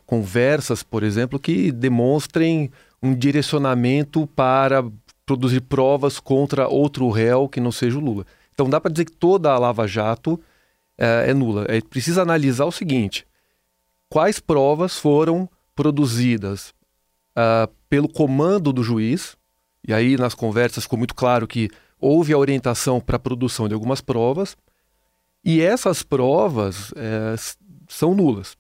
conversas, 0.05 0.81
por 0.83 1.03
exemplo, 1.03 1.39
que 1.39 1.71
demonstrem 1.71 2.71
um 3.01 3.13
direcionamento 3.13 4.27
para 4.27 4.83
produzir 5.25 5.62
provas 5.62 6.19
contra 6.19 6.67
outro 6.67 7.09
réu 7.09 7.47
que 7.47 7.59
não 7.59 7.71
seja 7.71 7.97
o 7.97 8.01
Lula. 8.01 8.25
Então 8.53 8.69
dá 8.69 8.79
para 8.79 8.91
dizer 8.91 9.05
que 9.05 9.12
toda 9.12 9.51
a 9.51 9.57
Lava 9.57 9.88
Jato 9.88 10.39
é, 10.97 11.29
é 11.29 11.33
nula. 11.33 11.65
É, 11.67 11.81
precisa 11.81 12.21
analisar 12.21 12.65
o 12.65 12.71
seguinte: 12.71 13.25
quais 14.09 14.39
provas 14.39 14.97
foram 14.97 15.49
produzidas 15.75 16.73
uh, 17.31 17.71
pelo 17.89 18.07
comando 18.07 18.71
do 18.71 18.83
juiz, 18.83 19.36
e 19.88 19.93
aí 19.93 20.17
nas 20.17 20.36
conversas 20.36 20.83
ficou 20.83 20.97
muito 20.99 21.15
claro 21.15 21.47
que 21.47 21.69
houve 21.99 22.33
a 22.33 22.38
orientação 22.38 22.99
para 22.99 23.15
a 23.15 23.19
produção 23.19 23.67
de 23.67 23.73
algumas 23.73 24.01
provas, 24.01 24.55
e 25.43 25.62
essas 25.62 26.03
provas 26.03 26.93
é, 26.95 27.36
são 27.88 28.13
nulas. 28.13 28.55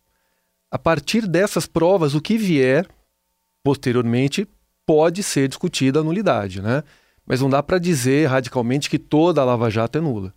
A 0.71 0.79
partir 0.79 1.27
dessas 1.27 1.67
provas, 1.67 2.15
o 2.15 2.21
que 2.21 2.37
vier 2.37 2.87
posteriormente 3.63 4.47
pode 4.85 5.23
ser 5.23 5.47
discutida 5.47 5.99
a 5.99 6.03
nulidade, 6.03 6.61
né? 6.61 6.83
Mas 7.25 7.41
não 7.41 7.49
dá 7.49 7.63
para 7.63 7.79
dizer 7.79 8.27
radicalmente 8.27 8.89
que 8.89 8.99
toda 8.99 9.41
a 9.41 9.45
Lava 9.45 9.69
Jato 9.69 9.97
é 9.97 10.01
nula. 10.01 10.33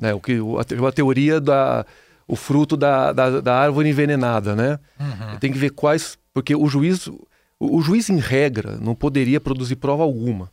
Né? 0.00 0.14
O 0.14 0.20
que, 0.20 0.38
a, 0.38 0.88
a 0.88 0.92
teoria 0.92 1.40
da, 1.40 1.84
o 2.26 2.34
fruto 2.34 2.76
da, 2.76 3.12
da, 3.12 3.40
da 3.40 3.56
árvore 3.56 3.88
envenenada, 3.88 4.56
né? 4.56 4.78
Uhum. 4.98 5.38
Tem 5.38 5.52
que 5.52 5.58
ver 5.58 5.70
quais. 5.70 6.18
Porque 6.32 6.54
o 6.54 6.66
juiz, 6.66 7.06
o, 7.06 7.26
o, 7.60 7.82
juiz, 7.82 8.08
em 8.08 8.18
regra, 8.18 8.78
não 8.80 8.94
poderia 8.94 9.40
produzir 9.40 9.76
prova 9.76 10.02
alguma. 10.02 10.50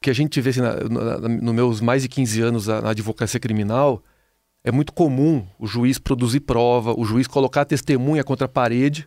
Que 0.00 0.10
a 0.10 0.12
gente 0.12 0.40
vê 0.40 0.50
assim, 0.50 0.60
nos 1.40 1.54
meus 1.54 1.80
mais 1.80 2.02
de 2.02 2.08
15 2.08 2.40
anos 2.42 2.66
na 2.66 2.90
advocacia 2.90 3.38
criminal, 3.38 4.02
é 4.64 4.72
muito 4.72 4.92
comum 4.92 5.46
o 5.58 5.66
juiz 5.66 5.98
produzir 5.98 6.40
prova, 6.40 6.92
o 6.98 7.04
juiz 7.04 7.28
colocar 7.28 7.64
testemunha 7.64 8.24
contra 8.24 8.46
a 8.46 8.48
parede 8.48 9.06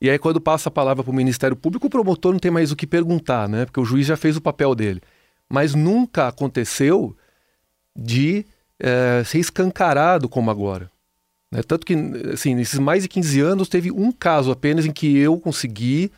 E 0.00 0.08
aí, 0.08 0.18
quando 0.18 0.40
passa 0.40 0.68
a 0.68 0.72
palavra 0.72 1.04
para 1.04 1.10
o 1.10 1.14
Ministério 1.14 1.56
Público, 1.56 1.86
o 1.86 1.90
promotor 1.90 2.32
não 2.32 2.38
tem 2.38 2.50
mais 2.50 2.72
o 2.72 2.76
que 2.76 2.86
perguntar, 2.86 3.48
né? 3.48 3.66
Porque 3.66 3.80
o 3.80 3.84
juiz 3.84 4.06
já 4.06 4.16
fez 4.16 4.36
o 4.36 4.40
papel 4.40 4.74
dele. 4.74 5.02
Mas 5.48 5.74
nunca 5.74 6.28
aconteceu 6.28 7.14
de 7.94 8.46
é, 8.78 9.22
ser 9.24 9.38
escancarado 9.38 10.28
como 10.28 10.50
agora. 10.50 10.90
Né? 11.52 11.62
Tanto 11.62 11.84
que, 11.84 11.94
assim, 12.32 12.54
nesses 12.54 12.78
mais 12.78 13.02
de 13.02 13.08
15 13.08 13.40
anos, 13.40 13.68
teve 13.68 13.90
um 13.90 14.10
caso 14.10 14.50
apenas 14.50 14.86
em 14.86 14.92
que 14.92 15.18
eu 15.18 15.38
consegui, 15.38 16.10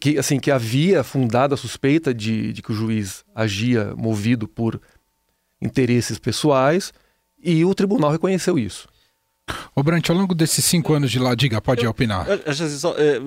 que, 0.00 0.18
assim, 0.18 0.40
que 0.40 0.50
havia 0.50 1.04
fundada 1.04 1.54
a 1.54 1.58
suspeita 1.58 2.12
de, 2.12 2.52
de 2.52 2.60
que 2.62 2.72
o 2.72 2.74
juiz 2.74 3.24
agia 3.34 3.94
movido 3.96 4.48
por 4.48 4.80
interesses 5.60 6.18
pessoais 6.18 6.92
e 7.40 7.64
o 7.64 7.74
tribunal 7.74 8.10
reconheceu 8.10 8.58
isso. 8.58 8.88
Ô 9.74 9.82
Brant, 9.82 10.08
ao 10.10 10.16
longo 10.16 10.34
desses 10.34 10.64
cinco 10.64 10.94
anos 10.94 11.10
de 11.10 11.18
lá, 11.18 11.34
diga, 11.34 11.60
pode 11.60 11.84
eu, 11.84 11.90
opinar. 11.90 12.26
só, 12.54 12.94
é, 12.98 13.20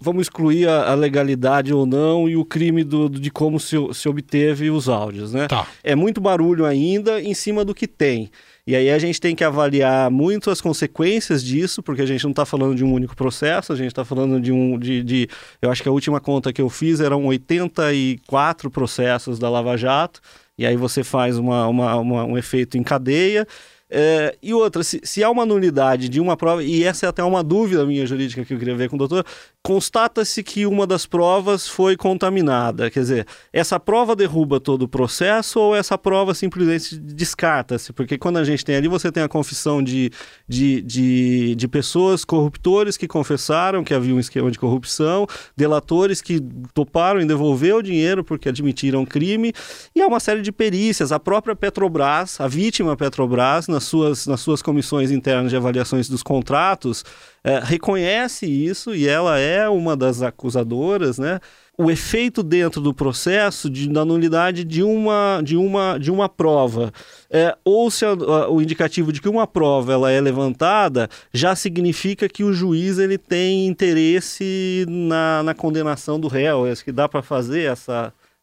vamos 0.00 0.22
excluir 0.22 0.68
a, 0.68 0.90
a, 0.90 0.94
legalidade 0.94 1.72
ou 1.72 1.86
não 1.86 2.28
e 2.28 2.36
o 2.36 2.44
crime 2.44 2.84
do, 2.84 3.08
de 3.08 3.30
como 3.30 3.58
se, 3.58 3.76
se 3.94 4.08
obteve 4.08 4.70
os 4.70 4.88
áudios, 4.88 5.32
né? 5.32 5.46
Tá. 5.48 5.66
É 5.82 5.94
muito 5.94 6.20
barulho 6.20 6.66
ainda 6.66 7.20
em 7.20 7.34
cima 7.34 7.64
do 7.64 7.74
que 7.74 7.86
tem. 7.86 8.30
E 8.66 8.76
aí 8.76 8.90
a 8.90 8.98
gente 8.98 9.20
tem 9.20 9.34
que 9.34 9.42
avaliar 9.42 10.10
muito 10.10 10.50
as 10.50 10.60
consequências 10.60 11.42
disso, 11.42 11.82
porque 11.82 12.02
a 12.02 12.06
gente 12.06 12.22
não 12.24 12.30
está 12.30 12.44
falando 12.44 12.74
de 12.74 12.84
um 12.84 12.92
único 12.92 13.16
processo, 13.16 13.72
a 13.72 13.76
gente 13.76 13.88
está 13.88 14.04
falando 14.04 14.40
de 14.40 14.52
um. 14.52 14.78
De, 14.78 15.02
de, 15.02 15.28
eu 15.60 15.70
acho 15.70 15.82
que 15.82 15.88
a 15.88 15.92
última 15.92 16.20
conta 16.20 16.52
que 16.52 16.60
eu 16.60 16.68
fiz 16.68 17.00
eram 17.00 17.24
84 17.26 18.70
processos 18.70 19.38
da 19.38 19.48
Lava 19.48 19.76
Jato, 19.76 20.20
e 20.58 20.66
aí 20.66 20.76
você 20.76 21.02
faz 21.02 21.38
uma, 21.38 21.66
uma, 21.66 21.96
uma 21.96 22.24
um 22.24 22.38
efeito 22.38 22.76
em 22.76 22.82
cadeia. 22.82 23.46
É, 23.90 24.36
e 24.40 24.54
outra, 24.54 24.84
se, 24.84 25.00
se, 25.02 25.24
há 25.24 25.28
uma 25.28 25.44
nulidade 25.44 26.08
de 26.08 26.20
uma 26.20 26.36
prova, 26.36 26.62
e 26.62 26.84
essa 26.84 27.06
é 27.06 27.08
até 27.08 27.24
uma 27.24 27.42
dúvida 27.42 27.84
minha 27.84 28.06
jurídica 28.06 28.44
que 28.44 28.54
eu 28.54 28.58
queria 28.58 28.76
ver 28.76 28.88
com 28.88 28.94
o 28.94 28.98
doutor, 28.98 29.24
constata-se 29.62 30.42
que 30.44 30.64
uma 30.64 30.86
das 30.86 31.06
provas 31.06 31.66
foi 31.66 31.96
contaminada. 31.96 32.88
Quer 32.90 33.00
dizer, 33.00 33.26
essa 33.52 33.80
prova 33.80 34.14
derruba 34.14 34.60
todo 34.60 34.82
o 34.82 34.88
processo 34.88 35.58
ou 35.58 35.74
essa 35.74 35.98
prova 35.98 36.34
simplesmente 36.34 36.96
descarta-se? 36.96 37.92
Porque 37.92 38.16
quando 38.16 38.38
a 38.38 38.44
gente 38.44 38.64
tem 38.64 38.76
ali, 38.76 38.86
você 38.86 39.10
tem 39.10 39.22
a 39.22 39.28
confissão 39.28 39.82
de, 39.82 40.10
de, 40.48 40.80
de, 40.82 41.54
de 41.56 41.68
pessoas 41.68 42.24
corruptores 42.24 42.96
que 42.96 43.08
confessaram 43.08 43.82
que 43.82 43.92
havia 43.92 44.14
um 44.14 44.20
esquema 44.20 44.50
de 44.50 44.58
corrupção, 44.58 45.26
delatores 45.56 46.22
que 46.22 46.40
toparam 46.72 47.20
em 47.20 47.26
devolver 47.26 47.74
o 47.74 47.82
dinheiro 47.82 48.22
porque 48.22 48.48
admitiram 48.48 49.04
crime, 49.04 49.52
e 49.94 50.00
há 50.00 50.06
uma 50.06 50.20
série 50.20 50.42
de 50.42 50.52
perícias. 50.52 51.10
A 51.10 51.18
própria 51.18 51.56
Petrobras, 51.56 52.40
a 52.40 52.46
vítima 52.46 52.96
Petrobras, 52.96 53.66
nas 53.80 53.84
suas, 53.84 54.26
nas 54.26 54.40
suas 54.40 54.60
comissões 54.60 55.10
internas 55.10 55.50
de 55.50 55.56
avaliações 55.56 56.08
dos 56.08 56.22
contratos, 56.22 57.02
é, 57.42 57.58
reconhece 57.58 58.44
isso 58.46 58.94
e 58.94 59.08
ela 59.08 59.38
é 59.38 59.66
uma 59.68 59.96
das 59.96 60.20
acusadoras, 60.20 61.18
né? 61.18 61.40
O 61.78 61.90
efeito 61.90 62.42
dentro 62.42 62.78
do 62.82 62.92
processo 62.92 63.70
de, 63.70 63.88
da 63.88 64.04
nulidade 64.04 64.64
de 64.64 64.82
uma, 64.82 65.40
de 65.42 65.56
uma, 65.56 65.96
de 65.96 66.10
uma 66.10 66.28
prova. 66.28 66.92
É, 67.30 67.56
ou 67.64 67.90
se 67.90 68.04
a, 68.04 68.10
a, 68.10 68.50
o 68.50 68.60
indicativo 68.60 69.10
de 69.10 69.22
que 69.22 69.28
uma 69.30 69.46
prova 69.46 69.94
ela 69.94 70.10
é 70.10 70.20
levantada 70.20 71.08
já 71.32 71.56
significa 71.56 72.28
que 72.28 72.44
o 72.44 72.52
juiz 72.52 72.98
ele 72.98 73.16
tem 73.16 73.66
interesse 73.66 74.84
na, 74.86 75.42
na 75.42 75.54
condenação 75.54 76.20
do 76.20 76.28
réu. 76.28 76.66
É 76.66 76.74
que 76.76 76.92
dá 76.92 77.08
para 77.08 77.22
fazer 77.22 77.72
esse 77.72 77.90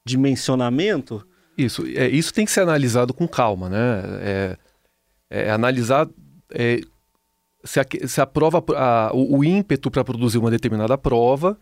dimensionamento? 0.04 1.24
Isso, 1.56 1.84
é, 1.96 2.08
isso 2.08 2.34
tem 2.34 2.46
que 2.46 2.52
ser 2.52 2.62
analisado 2.62 3.14
com 3.14 3.28
calma, 3.28 3.70
né? 3.70 4.02
É, 4.22 4.58
é 5.30 5.52
analisar 5.52 6.08
é, 6.54 6.82
se 7.64 7.80
a, 7.80 7.86
se 8.08 8.22
a 8.22 8.26
prova, 8.26 8.64
a, 8.76 9.12
o, 9.14 9.38
o, 9.38 9.44
ímpeto 9.44 9.92
para 9.92 10.04
produzir 10.04 10.38
uma 10.38 10.52
determinada 10.52 10.98
prova, 10.98 11.58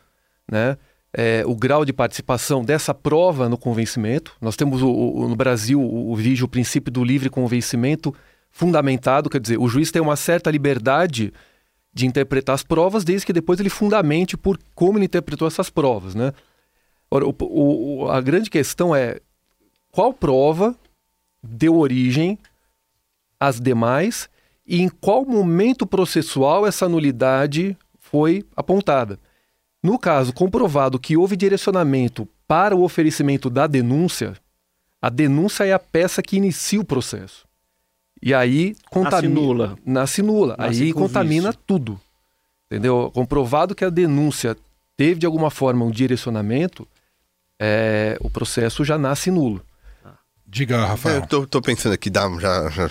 né? 0.49 0.77
É, 1.17 1.43
o 1.45 1.55
grau 1.55 1.85
de 1.85 1.93
participação 1.93 2.63
dessa 2.63 2.93
prova 2.93 3.47
no 3.47 3.57
convencimento. 3.57 4.35
Nós 4.41 4.57
temos 4.57 4.81
o, 4.81 4.89
o, 4.89 5.29
no 5.29 5.35
Brasil 5.35 5.81
o, 5.81 6.11
o 6.11 6.43
o 6.43 6.47
princípio 6.47 6.91
do 6.91 7.05
livre 7.05 7.29
convencimento 7.29 8.13
fundamentado, 8.51 9.29
quer 9.29 9.39
dizer, 9.39 9.57
o 9.57 9.67
juiz 9.67 9.91
tem 9.91 10.01
uma 10.01 10.17
certa 10.17 10.51
liberdade 10.51 11.33
de 11.93 12.05
interpretar 12.05 12.53
as 12.55 12.63
provas, 12.63 13.05
desde 13.05 13.25
que 13.25 13.31
depois 13.31 13.59
ele 13.59 13.69
fundamente 13.69 14.35
por 14.35 14.59
como 14.73 14.97
ele 14.97 15.05
interpretou 15.05 15.47
essas 15.47 15.69
provas, 15.69 16.13
né? 16.13 16.33
Ora, 17.09 17.25
o, 17.25 18.09
a 18.09 18.19
grande 18.19 18.49
questão 18.49 18.93
é 18.93 19.21
qual 19.91 20.13
prova 20.13 20.75
deu 21.41 21.77
origem 21.77 22.37
às 23.47 23.59
demais 23.59 24.29
e 24.65 24.81
em 24.81 24.89
qual 24.89 25.25
momento 25.25 25.85
processual 25.85 26.65
essa 26.65 26.89
nulidade 26.89 27.77
foi 27.99 28.43
apontada. 28.55 29.19
No 29.81 29.99
caso 29.99 30.33
comprovado 30.33 30.99
que 30.99 31.15
houve 31.15 31.35
direcionamento 31.35 32.27
para 32.47 32.75
o 32.75 32.83
oferecimento 32.83 33.49
da 33.49 33.67
denúncia, 33.67 34.33
a 35.01 35.09
denúncia 35.09 35.63
é 35.65 35.73
a 35.73 35.79
peça 35.79 36.21
que 36.21 36.37
inicia 36.37 36.81
o 36.81 36.85
processo. 36.85 37.45
E 38.21 38.33
aí 38.33 38.75
contamina. 38.89 39.33
Nasce 39.33 39.45
nula. 39.45 39.77
Nasce 39.85 40.21
nula. 40.21 40.55
Nasce 40.57 40.83
aí 40.83 40.93
contamina 40.93 41.49
vício. 41.49 41.61
tudo. 41.67 42.01
Entendeu? 42.65 43.11
Comprovado 43.13 43.75
que 43.75 43.85
a 43.85 43.89
denúncia 43.89 44.57
teve 44.97 45.19
de 45.19 45.25
alguma 45.25 45.51
forma 45.51 45.85
um 45.85 45.91
direcionamento, 45.91 46.87
é, 47.59 48.17
o 48.21 48.29
processo 48.29 48.83
já 48.83 48.97
nasce 48.97 49.29
nulo. 49.29 49.61
Diga, 50.47 50.85
Rafael. 50.85 51.17
Eu 51.17 51.27
tô, 51.27 51.45
tô 51.45 51.61
pensando 51.61 51.93
aqui, 51.93 52.09
dá, 52.09 52.27
já, 52.39 52.69
já 52.69 52.89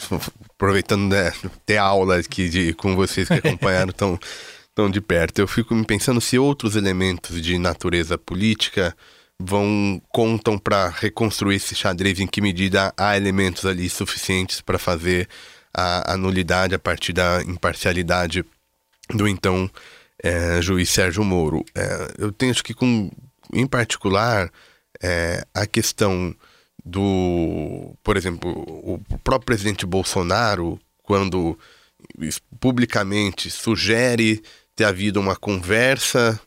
aproveitando 0.56 1.12
né, 1.12 1.32
ter 1.66 1.76
aula 1.76 2.18
aqui 2.18 2.48
de, 2.48 2.72
com 2.74 2.94
vocês 2.94 3.28
que 3.28 3.34
acompanharam 3.34 3.92
tão, 3.92 4.18
tão 4.74 4.90
de 4.90 5.00
perto, 5.00 5.40
eu 5.40 5.48
fico 5.48 5.74
me 5.74 5.84
pensando 5.84 6.20
se 6.20 6.38
outros 6.38 6.76
elementos 6.76 7.40
de 7.40 7.58
natureza 7.58 8.16
política 8.16 8.96
vão 9.38 10.00
contam 10.08 10.56
para 10.56 10.88
reconstruir 10.88 11.56
esse 11.56 11.74
xadrez, 11.74 12.20
em 12.20 12.26
que 12.26 12.40
medida 12.40 12.92
há 12.96 13.16
elementos 13.16 13.66
ali 13.66 13.90
suficientes 13.90 14.60
para 14.60 14.78
fazer 14.78 15.28
a, 15.72 16.12
a, 16.12 16.16
nulidade 16.16 16.74
a 16.74 16.78
partir 16.78 17.12
da 17.12 17.42
imparcialidade 17.42 18.44
do 19.12 19.26
então 19.26 19.68
é, 20.22 20.62
juiz 20.62 20.88
Sérgio 20.88 21.24
Moro. 21.24 21.64
É, 21.74 22.14
eu 22.18 22.32
tenho 22.32 22.52
acho 22.52 22.62
que 22.62 22.72
com, 22.72 23.10
em 23.52 23.66
particular, 23.66 24.50
é, 25.02 25.44
a 25.52 25.66
questão 25.66 26.34
do, 26.84 27.94
por 28.02 28.16
exemplo, 28.16 28.50
o 28.50 29.00
próprio 29.22 29.46
presidente 29.46 29.86
Bolsonaro, 29.86 30.78
quando 31.02 31.58
publicamente 32.60 33.50
sugere 33.50 34.42
ter 34.76 34.84
havido 34.84 35.20
uma 35.20 35.36
conversa 35.36 36.38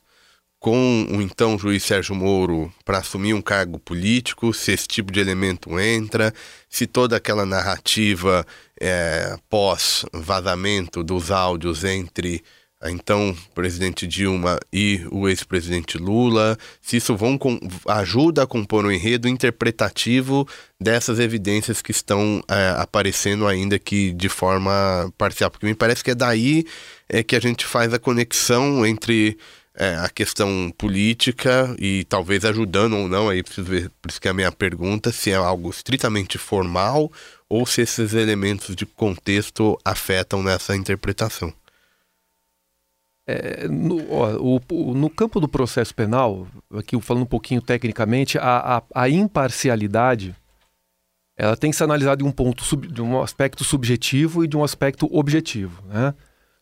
com 0.59 1.07
o 1.11 1.21
então 1.21 1.57
juiz 1.57 1.83
Sérgio 1.83 2.15
Moro 2.15 2.73
para 2.83 2.97
assumir 2.97 3.33
um 3.33 3.41
cargo 3.41 3.79
político, 3.79 4.53
se 4.53 4.71
esse 4.71 4.87
tipo 4.87 5.11
de 5.11 5.19
elemento 5.19 5.79
entra, 5.79 6.33
se 6.69 6.87
toda 6.87 7.15
aquela 7.15 7.45
narrativa 7.45 8.45
é, 8.79 9.37
pós-vazamento 9.49 11.03
dos 11.03 11.31
áudios 11.31 11.83
entre 11.83 12.43
a 12.79 12.91
então 12.91 13.35
presidente 13.55 14.05
Dilma 14.05 14.59
e 14.71 15.01
o 15.11 15.27
ex-presidente 15.27 15.97
Lula, 15.97 16.57
se 16.81 16.97
isso 16.97 17.15
vão 17.15 17.37
com, 17.37 17.59
ajuda 17.87 18.43
a 18.43 18.47
compor 18.47 18.85
um 18.85 18.91
enredo 18.91 19.27
interpretativo 19.27 20.47
dessas 20.79 21.19
evidências 21.19 21.81
que 21.81 21.91
estão 21.91 22.43
é, 22.47 22.75
aparecendo 22.77 23.47
ainda 23.47 23.79
que 23.79 24.13
de 24.13 24.29
forma 24.29 25.11
parcial, 25.17 25.49
porque 25.49 25.65
me 25.65 25.73
parece 25.73 26.03
que 26.03 26.11
é 26.11 26.15
daí 26.15 26.65
é 27.09 27.23
que 27.23 27.35
a 27.35 27.39
gente 27.39 27.65
faz 27.65 27.93
a 27.93 27.99
conexão 27.99 28.85
entre 28.85 29.37
é, 29.73 29.95
a 29.95 30.09
questão 30.09 30.71
política 30.77 31.75
e 31.79 32.03
talvez 32.03 32.45
ajudando 32.45 32.95
ou 32.95 33.07
não, 33.07 33.29
aí 33.29 33.41
preciso 33.41 33.67
ver, 33.67 33.91
por 34.01 34.09
isso 34.09 34.21
que 34.21 34.27
é 34.27 34.31
a 34.31 34.35
minha 34.35 34.51
pergunta, 34.51 35.11
se 35.11 35.31
é 35.31 35.35
algo 35.35 35.69
estritamente 35.69 36.37
formal 36.37 37.11
ou 37.49 37.65
se 37.65 37.81
esses 37.81 38.13
elementos 38.13 38.75
de 38.75 38.85
contexto 38.85 39.79
afetam 39.83 40.43
nessa 40.43 40.75
interpretação. 40.75 41.51
É, 43.29 43.67
no, 43.67 43.97
ó, 44.09 44.37
o, 44.71 44.93
no, 44.93 45.09
campo 45.09 45.41
do 45.41 45.49
processo 45.49 45.93
penal, 45.93 46.47
aqui 46.73 46.99
falando 47.01 47.23
um 47.23 47.27
pouquinho 47.27 47.61
tecnicamente, 47.61 48.37
a, 48.37 48.77
a, 48.77 48.83
a 49.03 49.09
imparcialidade 49.09 50.33
ela 51.37 51.55
tem 51.55 51.69
que 51.69 51.77
ser 51.77 51.83
analisada 51.83 52.17
de 52.17 52.23
um 52.23 52.31
ponto 52.31 52.63
sub, 52.63 52.87
de 52.87 53.01
um 53.01 53.21
aspecto 53.21 53.63
subjetivo 53.63 54.43
e 54.43 54.47
de 54.47 54.57
um 54.57 54.63
aspecto 54.63 55.07
objetivo. 55.15 55.83
Né? 55.85 56.13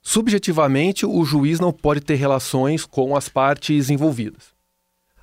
Subjetivamente, 0.02 1.06
o 1.06 1.24
juiz 1.24 1.60
não 1.60 1.72
pode 1.72 2.02
ter 2.02 2.16
relações 2.16 2.86
com 2.86 3.16
as 3.16 3.30
partes 3.30 3.90
envolvidas. 3.90 4.54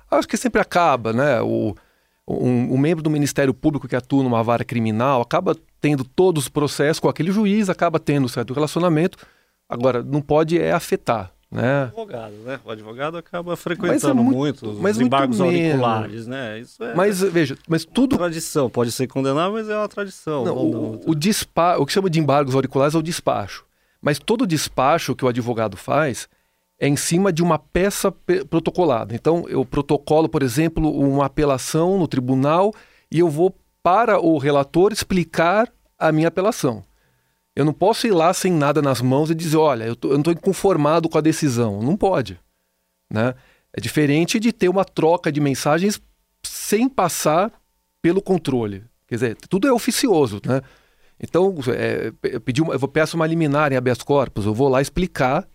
Acho 0.09 0.27
que 0.27 0.37
sempre 0.37 0.59
acaba, 0.59 1.13
né? 1.13 1.41
O, 1.41 1.75
um, 2.27 2.73
um, 2.73 2.77
membro 2.77 3.03
do 3.03 3.09
Ministério 3.09 3.53
Público 3.53 3.87
que 3.87 3.95
atua 3.95 4.23
numa 4.23 4.43
vara 4.43 4.63
criminal 4.63 5.21
acaba 5.21 5.55
tendo 5.79 6.03
todos 6.03 6.43
os 6.43 6.49
processos 6.49 6.99
com 6.99 7.09
aquele 7.09 7.31
juiz, 7.31 7.69
acaba 7.69 7.99
tendo 7.99 8.29
certo 8.29 8.53
relacionamento. 8.53 9.17
Agora, 9.73 10.03
não 10.03 10.21
pode 10.21 10.59
é 10.59 10.71
afetar. 10.71 11.31
Né? 11.53 11.83
Advogado, 11.83 12.33
né? 12.43 12.59
O 12.65 12.71
advogado 12.71 13.15
acaba 13.15 13.55
frequentando 13.55 14.19
é 14.19 14.23
muito, 14.23 14.65
muito 14.65 14.89
os 14.89 14.99
embargos 14.99 15.39
auriculares, 15.39 16.25
né? 16.25 16.59
Isso 16.59 16.83
é 16.83 16.95
mas 16.95 17.21
veja, 17.21 17.55
mas 17.67 17.85
tudo 17.85 18.17
tradição 18.17 18.71
pode 18.71 18.91
ser 18.91 19.05
condenado, 19.05 19.53
mas 19.53 19.69
é 19.69 19.77
uma 19.77 19.87
tradição. 19.87 20.43
Não, 20.43 20.57
o, 20.57 21.11
o, 21.11 21.13
despa... 21.13 21.77
o 21.77 21.85
que 21.85 21.93
chama 21.93 22.09
de 22.09 22.19
embargos 22.19 22.55
auriculares 22.55 22.95
é 22.95 22.97
o 22.97 23.03
despacho. 23.03 23.65
Mas 24.01 24.17
todo 24.17 24.47
despacho 24.47 25.15
que 25.15 25.23
o 25.23 25.27
advogado 25.27 25.77
faz 25.77 26.27
é 26.79 26.87
em 26.87 26.95
cima 26.95 27.31
de 27.31 27.43
uma 27.43 27.59
peça 27.59 28.11
protocolada. 28.49 29.13
Então, 29.13 29.45
eu 29.47 29.63
protocolo, 29.63 30.27
por 30.27 30.41
exemplo, 30.41 30.91
uma 30.91 31.27
apelação 31.27 31.99
no 31.99 32.07
tribunal 32.07 32.73
e 33.11 33.19
eu 33.19 33.29
vou 33.29 33.55
para 33.83 34.19
o 34.19 34.39
relator 34.39 34.91
explicar 34.91 35.71
a 35.99 36.11
minha 36.11 36.29
apelação. 36.29 36.83
Eu 37.55 37.65
não 37.65 37.73
posso 37.73 38.07
ir 38.07 38.11
lá 38.11 38.33
sem 38.33 38.51
nada 38.51 38.81
nas 38.81 39.01
mãos 39.01 39.29
e 39.29 39.35
dizer, 39.35 39.57
olha, 39.57 39.83
eu, 39.83 39.95
tô, 39.95 40.09
eu 40.09 40.13
não 40.13 40.19
estou 40.21 40.33
inconformado 40.33 41.07
com 41.07 41.17
a 41.17 41.21
decisão. 41.21 41.81
Não 41.81 41.95
pode. 41.95 42.39
Né? 43.09 43.35
É 43.71 43.79
diferente 43.79 44.39
de 44.39 44.51
ter 44.51 44.69
uma 44.69 44.83
troca 44.83 45.31
de 45.31 45.39
mensagens 45.39 46.01
sem 46.43 46.89
passar 46.89 47.51
pelo 48.01 48.21
controle. 48.21 48.83
Quer 49.07 49.15
dizer, 49.15 49.37
tudo 49.49 49.67
é 49.67 49.71
oficioso, 49.71 50.41
né? 50.45 50.61
Então, 51.19 51.55
é, 51.73 52.11
eu, 52.23 52.41
pedi 52.41 52.61
uma, 52.61 52.73
eu 52.73 52.87
peço 52.87 53.15
uma 53.15 53.27
liminar 53.27 53.71
em 53.71 53.77
habeas 53.77 53.99
corpus, 53.99 54.45
eu 54.45 54.53
vou 54.53 54.67
lá 54.67 54.81
explicar 54.81 55.47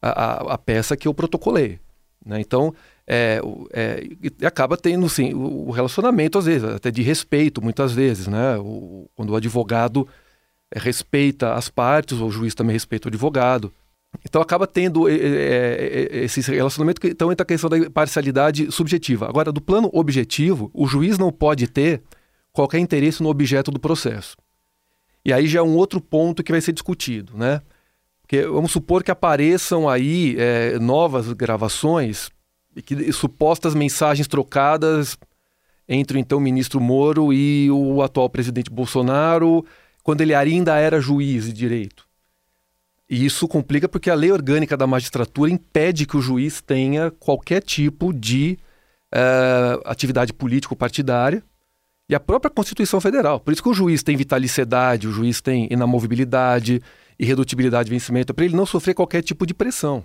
a, 0.00 0.08
a, 0.08 0.54
a 0.54 0.58
peça 0.58 0.96
que 0.96 1.06
eu 1.06 1.12
protocolei. 1.12 1.78
Né? 2.24 2.40
Então, 2.40 2.74
é, 3.06 3.40
é, 3.72 4.46
acaba 4.46 4.76
tendo 4.76 5.06
sim, 5.08 5.34
o 5.34 5.70
relacionamento, 5.70 6.38
às 6.38 6.46
vezes, 6.46 6.64
até 6.64 6.90
de 6.90 7.02
respeito, 7.02 7.60
muitas 7.60 7.92
vezes, 7.92 8.26
né? 8.28 8.56
O, 8.56 9.10
quando 9.14 9.30
o 9.30 9.36
advogado 9.36 10.08
respeita 10.74 11.54
as 11.54 11.68
partes, 11.68 12.20
o 12.20 12.30
juiz 12.30 12.54
também 12.54 12.72
respeita 12.72 13.08
o 13.08 13.10
advogado. 13.10 13.72
Então 14.24 14.40
acaba 14.40 14.66
tendo 14.66 15.08
é, 15.08 15.14
é, 15.14 16.24
esse 16.24 16.40
relacionamento, 16.40 17.00
que, 17.00 17.08
então 17.08 17.32
entra 17.32 17.42
a 17.42 17.46
questão 17.46 17.68
da 17.68 17.90
parcialidade 17.90 18.70
subjetiva. 18.70 19.28
Agora, 19.28 19.50
do 19.50 19.60
plano 19.60 19.90
objetivo, 19.92 20.70
o 20.72 20.86
juiz 20.86 21.18
não 21.18 21.32
pode 21.32 21.66
ter 21.66 22.02
qualquer 22.52 22.78
interesse 22.78 23.22
no 23.22 23.28
objeto 23.28 23.70
do 23.70 23.80
processo. 23.80 24.36
E 25.24 25.32
aí 25.32 25.46
já 25.46 25.60
é 25.60 25.62
um 25.62 25.74
outro 25.74 26.00
ponto 26.00 26.42
que 26.42 26.52
vai 26.52 26.60
ser 26.60 26.72
discutido, 26.72 27.36
né? 27.36 27.60
Porque 28.20 28.42
vamos 28.46 28.72
supor 28.72 29.02
que 29.02 29.10
apareçam 29.10 29.88
aí 29.88 30.36
é, 30.38 30.78
novas 30.78 31.32
gravações 31.32 32.30
e 32.76 32.82
que 32.82 33.12
supostas 33.12 33.74
mensagens 33.74 34.26
trocadas 34.26 35.18
entre 35.88 36.18
então 36.18 36.38
o 36.38 36.40
ministro 36.40 36.80
Moro 36.80 37.32
e 37.32 37.70
o 37.70 38.02
atual 38.02 38.28
presidente 38.30 38.70
Bolsonaro, 38.70 39.64
quando 40.04 40.20
ele 40.20 40.34
ainda 40.34 40.76
era 40.78 41.00
juiz 41.00 41.46
de 41.46 41.52
direito. 41.54 42.06
E 43.08 43.24
isso 43.24 43.48
complica 43.48 43.88
porque 43.88 44.10
a 44.10 44.14
lei 44.14 44.30
orgânica 44.30 44.76
da 44.76 44.86
magistratura 44.86 45.50
impede 45.50 46.06
que 46.06 46.16
o 46.16 46.20
juiz 46.20 46.60
tenha 46.60 47.10
qualquer 47.10 47.62
tipo 47.62 48.12
de 48.12 48.58
uh, 49.12 49.80
atividade 49.84 50.32
político-partidária 50.32 51.42
e 52.08 52.14
a 52.14 52.20
própria 52.20 52.50
Constituição 52.50 53.00
Federal. 53.00 53.40
Por 53.40 53.52
isso 53.52 53.62
que 53.62 53.68
o 53.68 53.74
juiz 53.74 54.02
tem 54.02 54.16
vitaliciedade, 54.16 55.08
o 55.08 55.12
juiz 55.12 55.40
tem 55.40 55.68
inamovibilidade, 55.70 56.82
irredutibilidade 57.18 57.88
de 57.88 57.94
vencimento, 57.94 58.34
para 58.34 58.44
ele 58.44 58.56
não 58.56 58.66
sofrer 58.66 58.94
qualquer 58.94 59.22
tipo 59.22 59.46
de 59.46 59.54
pressão. 59.54 60.04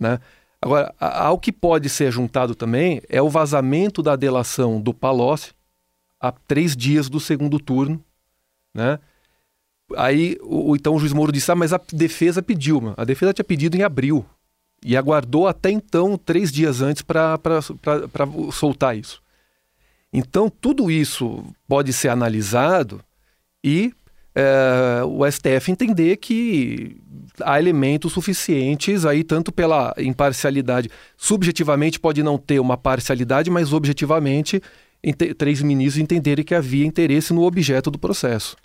Né? 0.00 0.20
Agora, 0.62 0.94
ao 0.98 1.38
que 1.38 1.50
pode 1.50 1.88
ser 1.88 2.12
juntado 2.12 2.54
também 2.54 3.02
é 3.08 3.20
o 3.20 3.28
vazamento 3.28 4.00
da 4.02 4.14
delação 4.14 4.80
do 4.80 4.94
Palocci 4.94 5.52
a 6.20 6.30
três 6.30 6.76
dias 6.76 7.08
do 7.08 7.18
segundo 7.18 7.58
turno. 7.58 8.02
Né? 8.72 8.98
Aí, 9.96 10.36
o, 10.42 10.74
então 10.74 10.94
o 10.94 10.98
juiz 10.98 11.12
Moro 11.12 11.32
disse: 11.32 11.50
Ah, 11.50 11.54
mas 11.54 11.72
a 11.72 11.80
defesa 11.92 12.42
pediu, 12.42 12.94
a 12.96 13.04
defesa 13.04 13.32
tinha 13.32 13.44
pedido 13.44 13.76
em 13.76 13.82
abril 13.82 14.24
e 14.84 14.96
aguardou 14.96 15.48
até 15.48 15.70
então, 15.70 16.18
três 16.18 16.52
dias 16.52 16.82
antes, 16.82 17.02
para 17.02 17.38
soltar 18.52 18.96
isso. 18.96 19.22
Então, 20.12 20.48
tudo 20.48 20.90
isso 20.90 21.42
pode 21.66 21.92
ser 21.92 22.08
analisado 22.08 23.00
e 23.64 23.92
é, 24.34 25.02
o 25.04 25.28
STF 25.30 25.72
entender 25.72 26.16
que 26.18 27.00
há 27.42 27.58
elementos 27.58 28.12
suficientes 28.12 29.06
aí, 29.06 29.24
tanto 29.24 29.50
pela 29.50 29.94
imparcialidade. 29.98 30.90
Subjetivamente 31.16 31.98
pode 31.98 32.22
não 32.22 32.36
ter 32.36 32.60
uma 32.60 32.76
parcialidade, 32.76 33.50
mas 33.50 33.72
objetivamente 33.72 34.60
três 35.36 35.62
ministros 35.62 36.02
entenderem 36.02 36.44
que 36.44 36.54
havia 36.54 36.86
interesse 36.86 37.32
no 37.32 37.42
objeto 37.42 37.90
do 37.90 37.98
processo. 37.98 38.56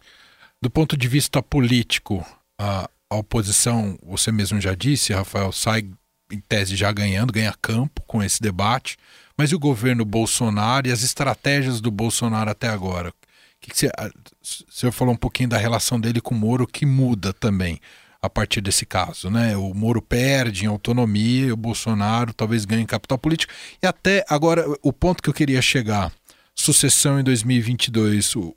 Do 0.61 0.69
ponto 0.69 0.97
de 0.97 1.07
vista 1.07 1.41
político, 1.41 2.25
a, 2.59 2.89
a 3.09 3.15
oposição, 3.15 3.97
você 4.03 4.31
mesmo 4.31 4.59
já 4.59 4.75
disse, 4.75 5.13
Rafael, 5.13 5.51
sai 5.51 5.89
em 6.31 6.39
tese 6.39 6.75
já 6.75 6.91
ganhando, 6.91 7.33
ganha 7.33 7.55
campo 7.61 8.01
com 8.05 8.21
esse 8.21 8.41
debate. 8.41 8.97
Mas 9.37 9.51
e 9.51 9.55
o 9.55 9.59
governo 9.59 10.03
Bolsonaro 10.03 10.87
e 10.87 10.91
as 10.91 11.01
estratégias 11.01 11.79
do 11.79 11.89
Bolsonaro 11.89 12.51
até 12.51 12.67
agora? 12.67 13.13
Que, 13.61 13.71
que 13.71 13.77
você, 13.77 13.87
o 13.87 14.71
senhor 14.71 14.91
falou 14.91 15.13
um 15.13 15.17
pouquinho 15.17 15.49
da 15.49 15.57
relação 15.57 15.99
dele 15.99 16.19
com 16.19 16.35
o 16.35 16.37
Moro, 16.37 16.67
que 16.67 16.85
muda 16.85 17.33
também 17.33 17.79
a 18.21 18.29
partir 18.29 18.59
desse 18.59 18.85
caso, 18.85 19.29
né? 19.29 19.55
O 19.55 19.73
Moro 19.73 20.01
perde 20.01 20.65
em 20.65 20.67
autonomia 20.67 21.53
o 21.53 21.57
Bolsonaro 21.57 22.33
talvez 22.33 22.65
ganhe 22.65 22.83
em 22.83 22.85
capital 22.85 23.17
político. 23.17 23.53
E 23.81 23.87
até 23.87 24.25
agora, 24.27 24.65
o 24.81 24.91
ponto 24.91 25.23
que 25.23 25.29
eu 25.29 25.33
queria 25.33 25.61
chegar, 25.61 26.11
sucessão 26.53 27.17
em 27.17 27.23
2022, 27.23 28.35
o, 28.35 28.53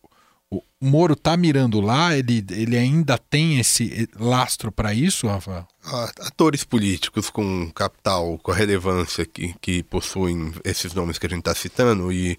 o 0.52 0.62
Moro 0.80 1.16
tá 1.16 1.34
mirando 1.36 1.80
lá? 1.80 2.16
Ele, 2.16 2.44
ele 2.50 2.76
ainda 2.76 3.16
tem 3.16 3.58
esse 3.58 4.08
lastro 4.18 4.70
para 4.70 4.92
isso, 4.92 5.26
Rafael? 5.26 5.66
Atores 6.20 6.62
políticos 6.62 7.30
com 7.30 7.70
capital, 7.72 8.38
com 8.38 8.52
a 8.52 8.54
relevância 8.54 9.24
que, 9.24 9.54
que 9.60 9.82
possuem 9.82 10.52
esses 10.62 10.92
nomes 10.92 11.18
que 11.18 11.26
a 11.26 11.30
gente 11.30 11.38
está 11.38 11.54
citando, 11.54 12.12
e 12.12 12.38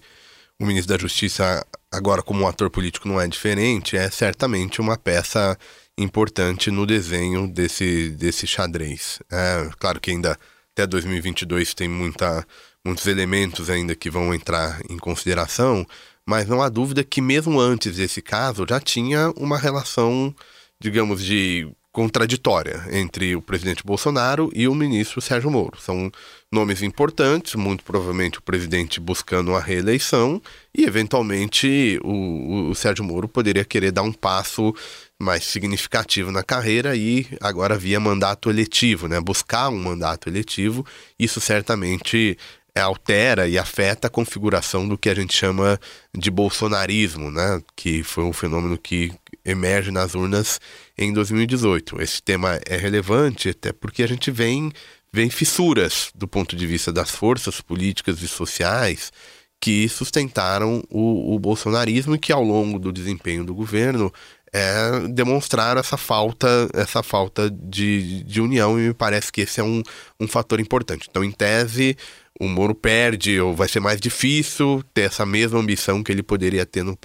o 0.60 0.64
ministro 0.64 0.94
da 0.94 1.00
Justiça, 1.00 1.66
agora 1.90 2.22
como 2.22 2.42
um 2.42 2.46
ator 2.46 2.70
político, 2.70 3.08
não 3.08 3.20
é 3.20 3.26
diferente, 3.26 3.96
é 3.96 4.08
certamente 4.10 4.80
uma 4.80 4.96
peça 4.96 5.58
importante 5.98 6.70
no 6.70 6.86
desenho 6.86 7.48
desse, 7.48 8.10
desse 8.10 8.46
xadrez. 8.46 9.18
É, 9.32 9.68
claro 9.78 10.00
que 10.00 10.12
ainda 10.12 10.38
até 10.72 10.86
2022 10.86 11.74
tem 11.74 11.88
muita, 11.88 12.46
muitos 12.84 13.06
elementos 13.06 13.70
ainda 13.70 13.94
que 13.96 14.10
vão 14.10 14.32
entrar 14.32 14.80
em 14.88 14.98
consideração, 14.98 15.84
mas 16.26 16.48
não 16.48 16.62
há 16.62 16.68
dúvida 16.68 17.04
que 17.04 17.20
mesmo 17.20 17.60
antes 17.60 17.96
desse 17.96 18.22
caso 18.22 18.66
já 18.68 18.80
tinha 18.80 19.30
uma 19.36 19.58
relação, 19.58 20.34
digamos, 20.80 21.22
de 21.22 21.68
contraditória 21.94 22.84
entre 22.90 23.36
o 23.36 23.40
presidente 23.40 23.86
Bolsonaro 23.86 24.50
e 24.52 24.66
o 24.66 24.74
ministro 24.74 25.20
Sérgio 25.20 25.48
Moro. 25.48 25.80
São 25.80 26.10
nomes 26.50 26.82
importantes, 26.82 27.54
muito 27.54 27.84
provavelmente 27.84 28.40
o 28.40 28.42
presidente 28.42 28.98
buscando 28.98 29.54
a 29.54 29.60
reeleição 29.60 30.42
e, 30.76 30.82
eventualmente, 30.82 32.00
o, 32.02 32.70
o 32.70 32.74
Sérgio 32.74 33.04
Moro 33.04 33.28
poderia 33.28 33.64
querer 33.64 33.92
dar 33.92 34.02
um 34.02 34.12
passo 34.12 34.74
mais 35.22 35.44
significativo 35.44 36.32
na 36.32 36.42
carreira 36.42 36.96
e 36.96 37.28
agora 37.40 37.78
via 37.78 38.00
mandato 38.00 38.50
eletivo, 38.50 39.06
né? 39.06 39.20
buscar 39.20 39.68
um 39.68 39.78
mandato 39.78 40.28
eletivo. 40.28 40.84
Isso 41.16 41.40
certamente 41.40 42.36
altera 42.82 43.46
e 43.46 43.56
afeta 43.56 44.08
a 44.08 44.10
configuração 44.10 44.88
do 44.88 44.98
que 44.98 45.08
a 45.08 45.14
gente 45.14 45.34
chama 45.34 45.78
de 46.12 46.30
bolsonarismo, 46.30 47.30
né? 47.30 47.62
que 47.76 48.02
foi 48.02 48.24
um 48.24 48.32
fenômeno 48.32 48.76
que 48.76 49.12
emerge 49.44 49.90
nas 49.90 50.14
urnas 50.14 50.60
em 50.98 51.12
2018. 51.12 52.02
Esse 52.02 52.22
tema 52.22 52.58
é 52.66 52.76
relevante 52.76 53.50
até 53.50 53.72
porque 53.72 54.02
a 54.02 54.08
gente 54.08 54.30
vem, 54.30 54.72
vem 55.12 55.30
fissuras 55.30 56.10
do 56.14 56.26
ponto 56.26 56.56
de 56.56 56.66
vista 56.66 56.92
das 56.92 57.10
forças 57.10 57.60
políticas 57.60 58.20
e 58.22 58.28
sociais 58.28 59.12
que 59.60 59.88
sustentaram 59.88 60.82
o, 60.90 61.34
o 61.34 61.38
bolsonarismo 61.38 62.16
e 62.16 62.18
que 62.18 62.32
ao 62.32 62.42
longo 62.42 62.78
do 62.78 62.92
desempenho 62.92 63.44
do 63.44 63.54
governo 63.54 64.12
é 64.52 65.08
demonstrar 65.08 65.76
essa 65.76 65.96
falta, 65.96 66.46
essa 66.72 67.02
falta 67.02 67.50
de, 67.50 68.22
de 68.22 68.40
união, 68.40 68.78
e 68.78 68.88
me 68.88 68.94
parece 68.94 69.32
que 69.32 69.40
esse 69.40 69.58
é 69.58 69.64
um, 69.64 69.82
um 70.20 70.28
fator 70.28 70.60
importante. 70.60 71.08
Então, 71.10 71.24
em 71.24 71.32
tese, 71.32 71.96
o 72.40 72.48
Moro 72.48 72.74
perde, 72.74 73.40
ou 73.40 73.54
vai 73.54 73.68
ser 73.68 73.80
mais 73.80 74.00
difícil 74.00 74.82
ter 74.92 75.02
essa 75.02 75.24
mesma 75.24 75.58
ambição 75.58 76.02
que 76.02 76.10
ele 76.10 76.22
poderia 76.22 76.66
ter 76.66 76.82
no, 76.82 76.98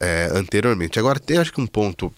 é, 0.00 0.28
anteriormente. 0.32 0.98
Agora, 0.98 1.20
tem 1.20 1.38
acho 1.38 1.52
que 1.52 1.60
um 1.60 1.66
ponto 1.66 2.12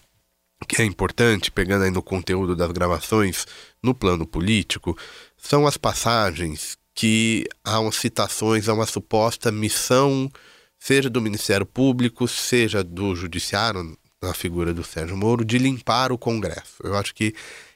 que 0.67 0.81
é 0.81 0.85
importante, 0.85 1.51
pegando 1.51 1.83
aí 1.83 1.91
no 1.91 2.01
conteúdo 2.01 2.55
das 2.55 2.71
gravações, 2.71 3.45
no 3.83 3.93
plano 3.93 4.25
político, 4.25 4.97
são 5.37 5.67
as 5.67 5.77
passagens 5.77 6.77
que 6.93 7.45
há 7.63 7.79
citações 7.91 8.69
a 8.69 8.73
uma 8.73 8.85
suposta 8.85 9.51
missão, 9.51 10.31
seja 10.79 11.09
do 11.09 11.21
Ministério 11.21 11.65
Público, 11.65 12.27
seja 12.27 12.83
do 12.83 13.15
Judiciário, 13.15 13.97
na 14.23 14.33
figura 14.33 14.73
do 14.73 14.83
Sérgio 14.83 15.17
Moro, 15.17 15.43
de 15.43 15.57
limpar 15.57 16.11
o 16.11 16.17
Congresso. 16.17 16.77
Eu 16.83 16.95
acho 16.95 17.13
que 17.13 17.35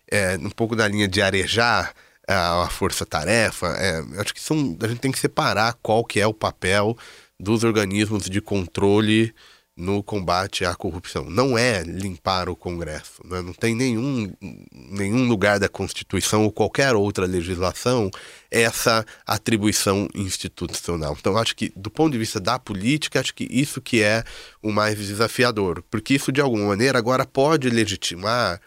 é, 0.10 0.38
um 0.38 0.50
pouco 0.50 0.76
da 0.76 0.88
linha 0.88 1.08
de 1.08 1.22
arejar 1.22 1.94
a, 2.34 2.64
a 2.64 2.70
força-tarefa, 2.70 3.68
é, 3.78 4.04
acho 4.22 4.34
que 4.34 4.42
são, 4.42 4.78
a 4.82 4.88
gente 4.88 5.00
tem 5.00 5.12
que 5.12 5.20
separar 5.20 5.74
qual 5.82 6.04
que 6.06 6.20
é 6.20 6.28
o 6.28 6.34
papel 6.34 6.98
dos 7.40 7.64
organismos 7.64 8.30
de 8.30 8.42
controle 8.42 9.34
no 9.80 10.04
combate 10.04 10.66
à 10.66 10.76
corrupção. 10.76 11.30
Não 11.30 11.58
é 11.58 11.82
limpar 11.84 12.50
o 12.50 12.56
Congresso. 12.56 13.22
Né? 13.24 13.42
Não 13.42 13.54
tem 13.54 13.74
nenhum, 13.74 14.30
nenhum 14.72 15.26
lugar 15.26 15.58
da 15.58 15.70
Constituição 15.70 16.44
ou 16.44 16.52
qualquer 16.52 16.94
outra 16.96 17.26
legislação 17.26 18.12
essa 18.52 19.06
atribuição 19.26 20.10
institucional. 20.14 21.16
Então, 21.18 21.38
acho 21.38 21.56
que, 21.56 21.72
do 21.78 21.90
ponto 21.90 22.12
de 22.12 22.18
vista 22.18 22.42
da 22.42 22.60
política, 22.60 23.22
acho 23.22 23.34
que 23.34 23.48
isso 23.50 23.80
que 23.80 24.04
é 24.04 24.24
o 24.62 24.70
mais 24.70 24.98
desafiador. 24.98 25.82
Porque 25.90 26.14
isso, 26.14 26.30
de 26.30 26.42
alguma 26.42 26.68
maneira, 26.68 27.00
agora 27.00 27.26
pode 27.26 27.70
legitimar 27.70 28.60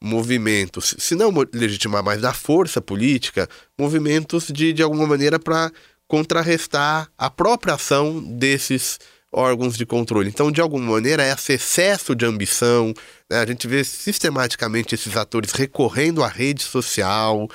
movimentos, 0.00 0.94
se 0.98 1.14
não 1.14 1.32
legitimar, 1.52 2.02
mas 2.02 2.20
dar 2.20 2.34
força 2.34 2.80
política, 2.80 3.48
movimentos 3.78 4.46
de, 4.46 4.72
de 4.72 4.82
alguma 4.82 5.06
maneira 5.06 5.38
para 5.38 5.72
contrarrestar 6.06 7.10
a 7.18 7.28
própria 7.28 7.74
ação 7.74 8.20
desses 8.20 8.98
órgãos 9.30 9.76
de 9.76 9.84
controle. 9.84 10.28
Então, 10.28 10.50
de 10.50 10.60
alguma 10.60 10.92
maneira, 10.92 11.26
esse 11.26 11.52
excesso 11.52 12.14
de 12.14 12.24
ambição, 12.24 12.94
né? 13.30 13.40
a 13.40 13.46
gente 13.46 13.66
vê 13.66 13.84
sistematicamente 13.84 14.94
esses 14.94 15.16
atores 15.16 15.52
recorrendo 15.52 16.22
à 16.22 16.28
rede 16.28 16.62
social 16.62 17.48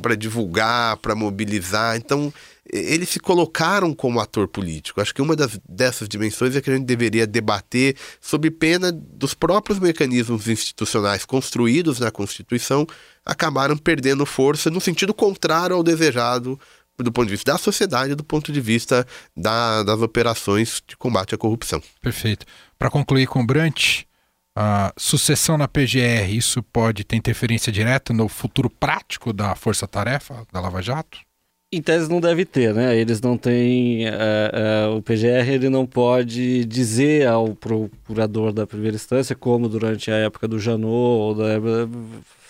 para 0.00 0.16
divulgar, 0.16 0.96
para 0.98 1.14
mobilizar. 1.14 1.96
Então, 1.96 2.32
eles 2.70 3.08
se 3.10 3.20
colocaram 3.20 3.94
como 3.94 4.20
ator 4.20 4.48
político. 4.48 5.00
Acho 5.00 5.14
que 5.14 5.22
uma 5.22 5.36
das, 5.36 5.60
dessas 5.68 6.08
dimensões 6.08 6.56
é 6.56 6.60
que 6.60 6.70
a 6.70 6.74
gente 6.74 6.86
deveria 6.86 7.26
debater 7.26 7.96
sob 8.20 8.50
pena 8.50 8.90
dos 8.90 9.34
próprios 9.34 9.78
mecanismos 9.78 10.48
institucionais 10.48 11.24
construídos 11.24 11.98
na 11.98 12.10
Constituição 12.10 12.86
acabaram 13.24 13.76
perdendo 13.76 14.24
força 14.26 14.70
no 14.70 14.80
sentido 14.80 15.12
contrário 15.12 15.76
ao 15.76 15.82
desejado 15.82 16.58
do 16.96 17.10
ponto 17.10 17.26
de 17.26 17.32
vista 17.32 17.52
da 17.52 17.58
sociedade, 17.58 18.14
do 18.14 18.22
ponto 18.22 18.52
de 18.52 18.60
vista 18.60 19.06
da, 19.36 19.82
das 19.82 20.00
operações 20.00 20.82
de 20.86 20.96
combate 20.96 21.34
à 21.34 21.38
corrupção. 21.38 21.82
Perfeito. 22.00 22.46
Para 22.78 22.88
concluir 22.88 23.26
com 23.26 23.40
o 23.40 23.46
Brant, 23.46 24.02
a 24.56 24.92
sucessão 24.96 25.58
na 25.58 25.66
PGR, 25.66 26.30
isso 26.30 26.62
pode 26.62 27.04
ter 27.04 27.16
interferência 27.16 27.72
direta 27.72 28.12
no 28.12 28.28
futuro 28.28 28.70
prático 28.70 29.32
da 29.32 29.54
Força 29.54 29.86
Tarefa, 29.86 30.46
da 30.52 30.60
Lava 30.60 30.80
Jato? 30.80 31.18
Em 31.72 31.82
tese 31.82 32.08
não 32.08 32.20
deve 32.20 32.44
ter, 32.44 32.72
né? 32.72 32.96
Eles 32.96 33.20
não 33.20 33.36
têm. 33.36 34.06
É, 34.06 34.12
é, 34.12 34.86
o 34.88 35.02
PGR 35.02 35.50
ele 35.50 35.68
não 35.68 35.84
pode 35.84 36.64
dizer 36.66 37.26
ao 37.26 37.48
procurador 37.56 38.52
da 38.52 38.64
primeira 38.64 38.94
instância, 38.94 39.34
como 39.34 39.68
durante 39.68 40.08
a 40.08 40.14
época 40.14 40.46
do 40.46 40.56
Janot, 40.60 40.86
ou 40.86 41.34
da, 41.34 41.44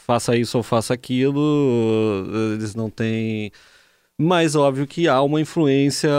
faça 0.04 0.36
isso 0.36 0.58
ou 0.58 0.62
faça 0.62 0.92
aquilo. 0.92 2.26
Eles 2.54 2.74
não 2.74 2.90
têm 2.90 3.50
mas 4.18 4.54
óbvio 4.54 4.86
que 4.86 5.08
há 5.08 5.20
uma 5.22 5.40
influência 5.40 6.10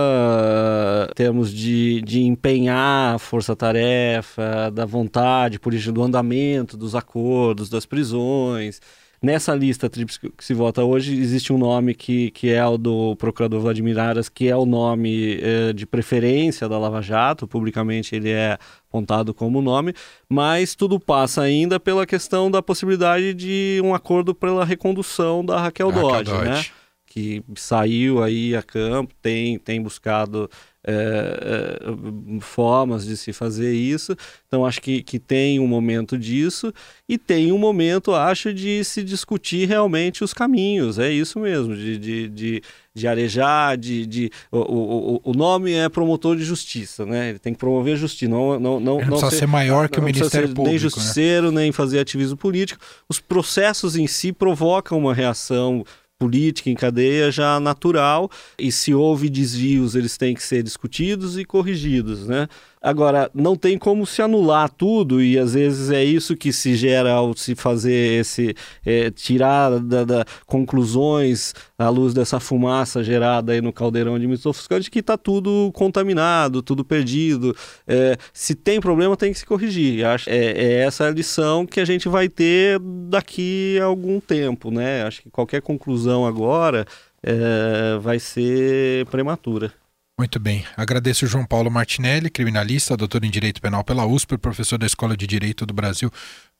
em 1.10 1.14
termos 1.14 1.52
de, 1.54 2.02
de 2.02 2.24
empenhar 2.24 3.16
a 3.16 3.20
força-tarefa, 3.20 4.70
da 4.72 4.86
vontade 4.86 5.60
política, 5.60 5.92
do 5.92 6.04
andamento 6.04 6.76
dos 6.76 6.94
acordos, 6.94 7.70
das 7.70 7.86
prisões. 7.86 8.82
Nessa 9.22 9.56
lista 9.56 9.90
que 9.90 10.44
se 10.44 10.54
vota 10.54 10.84
hoje, 10.84 11.18
existe 11.18 11.52
um 11.52 11.58
nome 11.58 11.96
que, 11.96 12.30
que 12.32 12.52
é 12.52 12.64
o 12.64 12.78
do 12.78 13.16
procurador 13.16 13.62
Vladimir 13.62 13.98
Aras, 13.98 14.30
que 14.30 14.50
é 14.50 14.56
o 14.56 14.66
nome 14.66 15.40
eh, 15.42 15.74
de 15.74 15.86
preferência 15.88 16.68
da 16.70 16.78
Lava 16.78 17.02
Jato, 17.02 17.48
publicamente 17.48 18.14
ele 18.14 18.30
é 18.30 18.58
apontado 18.88 19.34
como 19.34 19.62
nome, 19.62 19.94
mas 20.30 20.76
tudo 20.76 21.00
passa 21.00 21.42
ainda 21.42 21.80
pela 21.80 22.06
questão 22.06 22.52
da 22.52 22.62
possibilidade 22.62 23.34
de 23.34 23.82
um 23.84 23.96
acordo 23.96 24.36
pela 24.36 24.66
recondução 24.66 25.44
da 25.44 25.60
Raquel, 25.60 25.90
Raquel 25.90 26.08
Dodge, 26.08 26.32
Dodge. 26.32 26.50
né? 26.50 26.66
Que 27.16 27.42
saiu 27.56 28.22
aí 28.22 28.54
a 28.58 28.62
campo, 28.62 29.16
tem, 29.22 29.58
tem 29.58 29.82
buscado 29.82 30.50
é, 30.86 31.80
é, 31.82 32.42
formas 32.42 33.06
de 33.06 33.16
se 33.16 33.32
fazer 33.32 33.74
isso. 33.74 34.18
Então, 34.46 34.66
acho 34.66 34.82
que, 34.82 35.02
que 35.02 35.18
tem 35.18 35.58
um 35.58 35.66
momento 35.66 36.18
disso 36.18 36.74
e 37.08 37.18
tem 37.18 37.54
um 37.54 37.58
momento, 37.58 38.14
acho, 38.14 38.54
de 38.54 38.84
se 38.84 39.02
discutir 39.02 39.66
realmente 39.66 40.26
os 40.26 40.34
caminhos. 40.34 41.00
É 41.00 41.10
isso 41.10 41.40
mesmo, 41.40 41.74
de, 41.74 41.98
de, 41.98 42.28
de, 42.28 42.64
de 42.94 43.08
arejar, 43.08 43.78
de. 43.78 44.06
de 44.06 44.30
o, 44.52 44.60
o, 44.60 45.22
o 45.24 45.34
nome 45.34 45.72
é 45.72 45.88
promotor 45.88 46.36
de 46.36 46.44
justiça, 46.44 47.06
né? 47.06 47.30
Ele 47.30 47.40
tem 47.40 47.54
que 47.54 47.60
promover 47.60 47.96
justiça. 47.96 48.30
Não, 48.30 48.60
não, 48.60 48.80
não, 48.82 49.00
não, 49.00 49.08
não 49.08 49.30
ser, 49.30 49.38
ser 49.38 49.48
maior 49.48 49.88
que 49.88 50.00
o 50.00 50.04
Ministério 50.04 50.50
Público. 50.50 50.66
Nem 50.66 50.74
né? 50.74 50.80
justiceiro, 50.80 51.50
né? 51.50 51.62
nem 51.62 51.72
fazer 51.72 52.00
ativismo 52.00 52.36
político. 52.36 52.84
Os 53.08 53.22
processos 53.22 53.96
em 53.96 54.06
si 54.06 54.34
provocam 54.34 55.00
uma 55.00 55.14
reação 55.14 55.86
política 56.18 56.70
em 56.70 56.76
cadeia 56.76 57.30
já 57.30 57.60
natural 57.60 58.30
e 58.58 58.72
se 58.72 58.94
houve 58.94 59.30
desvios 59.30 59.96
eles 59.96 60.18
têm 60.18 60.34
que 60.34 60.44
ser 60.44 60.64
discutidos 60.64 61.38
e 61.38 61.44
corrigidos, 61.44 62.26
né? 62.28 62.48
Agora, 62.86 63.32
não 63.34 63.56
tem 63.56 63.80
como 63.80 64.06
se 64.06 64.22
anular 64.22 64.70
tudo, 64.70 65.20
e 65.20 65.40
às 65.40 65.56
vezes 65.56 65.90
é 65.90 66.04
isso 66.04 66.38
que 66.38 66.54
se 66.54 66.76
gera 66.76 67.14
ao 67.14 67.36
se 67.36 67.56
fazer 67.56 68.20
esse. 68.20 68.54
É, 68.86 69.10
tirar 69.10 69.80
da, 69.80 70.04
da, 70.04 70.26
conclusões 70.46 71.56
à 71.80 71.90
luz 71.90 72.14
dessa 72.14 72.40
fumaça 72.40 73.04
gerada 73.04 73.54
aí 73.54 73.60
no 73.60 73.74
caldeirão 73.74 74.20
de 74.20 74.28
mito 74.28 74.48
ofuscante, 74.48 74.92
que 74.92 75.00
está 75.00 75.18
tudo 75.18 75.72
contaminado, 75.74 76.62
tudo 76.62 76.86
perdido. 76.86 77.56
É, 77.88 78.18
se 78.32 78.54
tem 78.54 78.80
problema, 78.80 79.18
tem 79.18 79.34
que 79.34 79.40
se 79.40 79.48
corrigir. 79.48 80.06
Acho, 80.06 80.30
é, 80.30 80.36
é 80.36 80.74
essa 80.82 81.08
a 81.08 81.10
lição 81.10 81.66
que 81.66 81.80
a 81.80 81.86
gente 81.86 82.08
vai 82.08 82.30
ter 82.30 82.80
daqui 83.10 83.80
a 83.82 83.86
algum 83.86 84.20
tempo, 84.20 84.70
né? 84.70 85.02
Acho 85.06 85.24
que 85.24 85.32
qualquer 85.32 85.60
conclusão 85.64 86.24
agora 86.24 86.86
é, 87.24 87.98
vai 88.00 88.20
ser 88.20 89.08
prematura. 89.08 89.74
Muito 90.18 90.40
bem. 90.40 90.66
Agradeço 90.78 91.26
o 91.26 91.28
João 91.28 91.46
Paulo 91.46 91.70
Martinelli, 91.70 92.30
criminalista, 92.30 92.96
doutor 92.96 93.26
em 93.26 93.30
Direito 93.30 93.62
Penal 93.62 93.84
pela 93.84 94.06
USP, 94.06 94.38
professor 94.38 94.78
da 94.78 94.86
Escola 94.86 95.16
de 95.18 95.28
Direito 95.28 95.66
do 95.66 95.74
Brasil. 95.74 96.10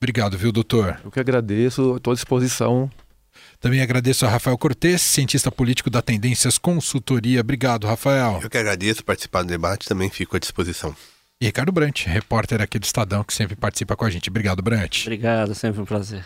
Obrigado, 0.02 0.38
viu, 0.38 0.52
doutor? 0.52 1.00
Eu 1.04 1.10
que 1.10 1.22
agradeço, 1.22 1.96
estou 1.96 2.12
à 2.12 2.16
disposição. 2.16 2.92
Também 3.60 3.82
agradeço 3.82 4.26
a 4.26 4.30
Rafael 4.30 4.58
Cortes, 4.58 5.02
cientista 5.02 5.50
político 5.50 5.90
da 5.90 6.02
Tendências 6.02 6.58
Consultoria. 6.58 7.40
Obrigado, 7.40 7.88
Rafael. 7.88 8.40
Eu 8.44 8.50
que 8.50 8.58
agradeço 8.58 9.04
participar 9.06 9.44
do 9.44 9.48
debate, 9.48 9.88
também 9.88 10.10
fico 10.10 10.36
à 10.36 10.40
disposição. 10.40 10.94
E 11.40 11.46
Ricardo 11.46 11.72
Brant, 11.72 12.06
repórter 12.06 12.62
aqui 12.62 12.78
do 12.78 12.84
Estadão, 12.84 13.24
que 13.24 13.34
sempre 13.34 13.56
participa 13.56 13.96
com 13.96 14.06
a 14.06 14.10
gente. 14.10 14.30
Obrigado, 14.30 14.62
Brant. 14.62 15.02
Obrigado, 15.02 15.56
sempre 15.56 15.82
um 15.82 15.86
prazer. 15.86 16.26